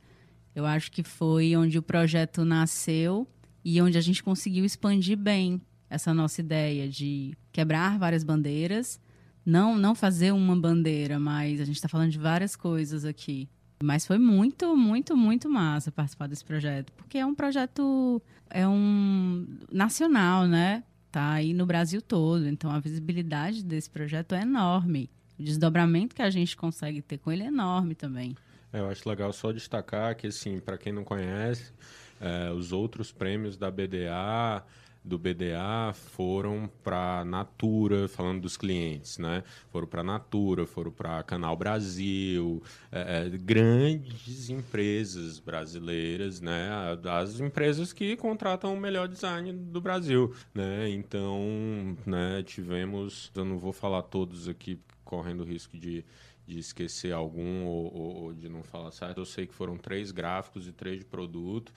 [0.55, 3.27] eu acho que foi onde o projeto nasceu
[3.65, 9.01] e onde a gente conseguiu expandir bem essa nossa ideia de quebrar várias bandeiras,
[9.45, 13.49] não não fazer uma bandeira, mas a gente está falando de várias coisas aqui.
[13.83, 19.47] Mas foi muito, muito, muito massa participar desse projeto, porque é um projeto é um
[19.71, 20.83] nacional, né?
[21.17, 22.47] tá aí no Brasil todo.
[22.47, 25.09] Então a visibilidade desse projeto é enorme.
[25.39, 28.37] O desdobramento que a gente consegue ter com ele é enorme também.
[28.71, 31.73] É, eu acho legal só destacar que, assim, para quem não conhece,
[32.21, 34.63] é, os outros prêmios da BDA
[35.07, 39.45] do BDA foram para Natura, falando dos clientes, né?
[39.71, 46.69] Foram para Natura, foram para Canal Brasil, é, é, grandes empresas brasileiras, né?
[47.05, 50.89] As empresas que contratam o melhor design do Brasil, né?
[50.91, 52.43] Então, né?
[52.43, 56.05] Tivemos, eu não vou falar todos aqui, correndo risco de
[56.47, 59.19] de esquecer algum ou, ou, ou de não falar certo.
[59.19, 61.73] Eu sei que foram três gráficos e três de produto.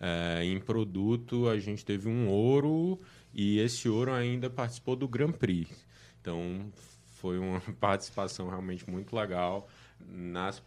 [0.00, 3.00] É, em produto, a gente teve um ouro
[3.34, 5.68] e esse ouro ainda participou do Grand Prix.
[6.20, 6.70] Então,
[7.04, 9.68] foi uma participação realmente muito legal
[10.00, 10.62] nas,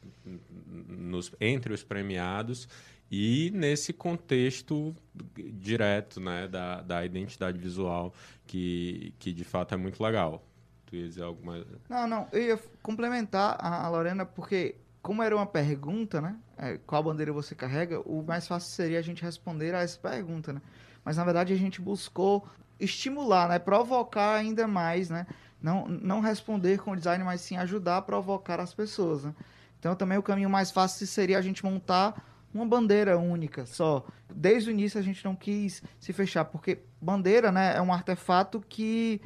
[0.87, 2.67] nos, entre os premiados
[3.09, 4.95] e nesse contexto
[5.35, 8.13] direto né, da, da identidade visual,
[8.47, 10.41] que, que de fato é muito legal.
[10.85, 11.65] Tu ia dizer alguma...
[11.89, 16.35] Não, não, eu ia complementar a Lorena, porque como era uma pergunta, né?
[16.57, 17.99] É, qual bandeira você carrega?
[18.01, 20.61] O mais fácil seria a gente responder a essa pergunta, né?
[21.03, 22.47] Mas na verdade a gente buscou
[22.79, 23.59] estimular, né?
[23.59, 25.25] Provocar ainda mais, né?
[25.61, 29.33] Não, não responder com o design, mas sim ajudar a provocar as pessoas, né?
[29.79, 32.23] Então também o caminho mais fácil seria a gente montar
[32.53, 34.05] uma bandeira única só.
[34.33, 38.63] Desde o início a gente não quis se fechar, porque bandeira, né, é um artefato
[38.67, 39.21] que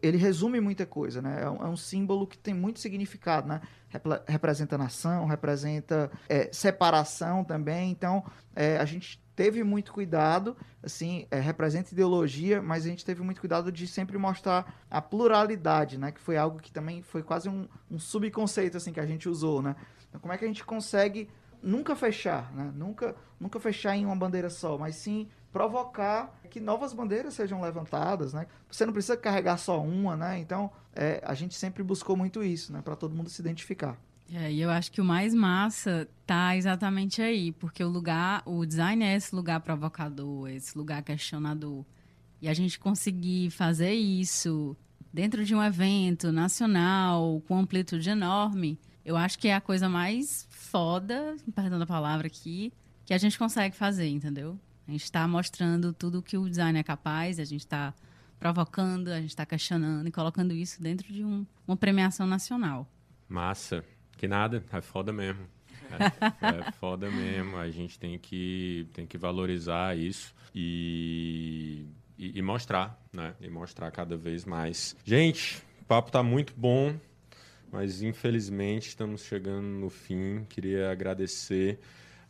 [0.00, 1.42] ele resume muita coisa, né?
[1.42, 3.60] É um, é um símbolo que tem muito significado, né?
[4.26, 7.90] representa nação, representa é, separação também.
[7.90, 8.24] Então,
[8.54, 13.40] é, a gente teve muito cuidado, assim, é, representa ideologia, mas a gente teve muito
[13.40, 16.12] cuidado de sempre mostrar a pluralidade, né?
[16.12, 19.60] Que foi algo que também foi quase um, um subconceito, assim, que a gente usou,
[19.60, 19.76] né?
[20.08, 21.28] Então, como é que a gente consegue
[21.62, 22.72] nunca fechar, né?
[22.74, 28.32] Nunca, nunca fechar em uma bandeira só, mas sim provocar que novas bandeiras sejam levantadas,
[28.32, 28.46] né?
[28.70, 30.38] Você não precisa carregar só uma, né?
[30.38, 32.80] Então, é, a gente sempre buscou muito isso, né?
[32.82, 33.96] Para todo mundo se identificar.
[34.32, 38.64] É, e eu acho que o mais massa tá exatamente aí, porque o lugar, o
[38.64, 41.84] design é esse lugar provocador, esse lugar questionador.
[42.40, 44.74] E a gente conseguir fazer isso
[45.12, 50.46] dentro de um evento nacional, com amplitude enorme, eu acho que é a coisa mais
[50.50, 52.72] foda, perdão da palavra aqui,
[53.04, 54.58] que a gente consegue fazer, entendeu?
[54.86, 57.94] A gente está mostrando tudo que o design é capaz, a gente está
[58.38, 62.88] provocando, a gente está questionando e colocando isso dentro de um, uma premiação nacional.
[63.28, 63.84] Massa.
[64.16, 65.46] Que nada, é foda mesmo.
[65.90, 67.56] É, é foda mesmo.
[67.56, 71.86] A gente tem que, tem que valorizar isso e,
[72.18, 73.34] e, e mostrar, né?
[73.40, 74.96] E mostrar cada vez mais.
[75.04, 76.94] Gente, o papo tá muito bom,
[77.70, 80.44] mas infelizmente estamos chegando no fim.
[80.48, 81.78] Queria agradecer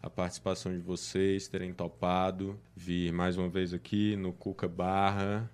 [0.03, 5.49] a participação de vocês, terem topado vir mais uma vez aqui no Cuca Barra,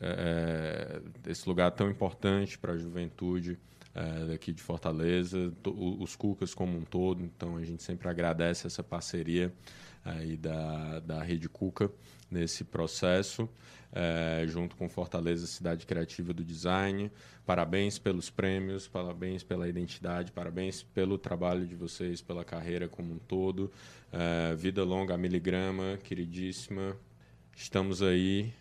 [0.00, 3.58] é, é esse lugar tão importante para a juventude
[3.94, 7.22] é, daqui de Fortaleza, os Cucas como um todo.
[7.22, 9.52] Então a gente sempre agradece essa parceria
[10.04, 11.90] aí da, da Rede Cuca
[12.30, 13.48] nesse processo,
[13.92, 17.10] é, junto com Fortaleza Cidade Criativa do Design.
[17.44, 23.18] Parabéns pelos prêmios, parabéns pela identidade, parabéns pelo trabalho de vocês, pela carreira como um
[23.18, 23.70] todo.
[24.12, 26.96] É, vida longa a miligrama, queridíssima.
[27.56, 28.52] Estamos aí.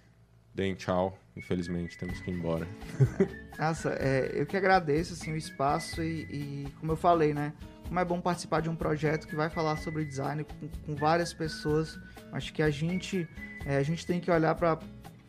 [0.60, 1.18] Deem tchau.
[1.38, 2.68] Infelizmente, temos que ir embora.
[3.58, 7.54] Nossa, é, eu que agradeço assim, o espaço e, e, como eu falei, né?
[7.88, 11.34] Como é bom participar de um projeto que vai falar sobre design com, com várias
[11.34, 11.98] pessoas.
[12.34, 13.26] Acho que a gente,
[13.66, 14.78] é, a gente tem que olhar para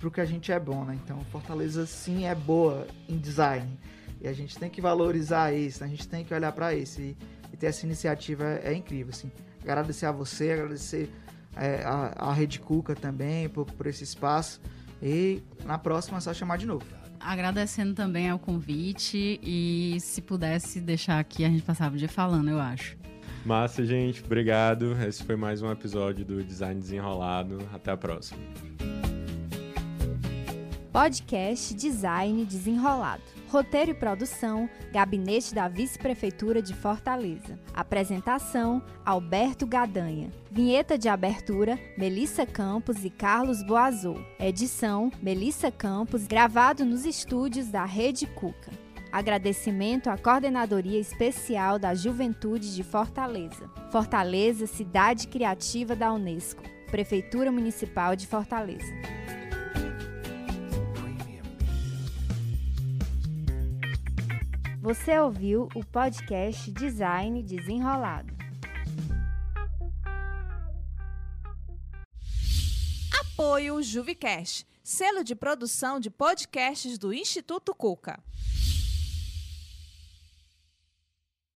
[0.03, 0.99] o que a gente é bom, né?
[1.05, 3.79] Então, Fortaleza sim é boa em design.
[4.21, 7.01] E a gente tem que valorizar isso, a gente tem que olhar para isso.
[7.01, 7.17] E,
[7.53, 9.31] e, ter essa iniciativa é, é, incrível, assim.
[9.63, 11.09] Agradecer a você, agradecer
[11.55, 14.61] é, a, a Rede Cuca também por, por esse espaço.
[15.03, 16.85] E na próxima é só chamar de novo.
[17.19, 22.49] Agradecendo também ao convite e se pudesse deixar aqui, a gente passava o dia falando,
[22.49, 22.97] eu acho.
[23.45, 24.23] Massa, gente.
[24.25, 24.97] Obrigado.
[25.03, 27.59] Esse foi mais um episódio do Design Desenrolado.
[27.73, 28.39] Até a próxima.
[30.93, 33.23] Podcast Design Desenrolado.
[33.49, 37.59] Roteiro e produção, Gabinete da Vice-Prefeitura de Fortaleza.
[37.73, 40.33] Apresentação, Alberto Gadanha.
[40.51, 44.21] Vinheta de abertura, Melissa Campos e Carlos Boazou.
[44.41, 48.73] Edição, Melissa Campos, gravado nos estúdios da Rede Cuca.
[49.13, 53.71] Agradecimento à Coordenadoria Especial da Juventude de Fortaleza.
[53.93, 56.65] Fortaleza, Cidade Criativa da Unesco.
[56.91, 58.93] Prefeitura Municipal de Fortaleza.
[64.83, 68.35] Você ouviu o podcast Design Desenrolado.
[73.21, 78.25] Apoio Juvicast, selo de produção de podcasts do Instituto Cuca.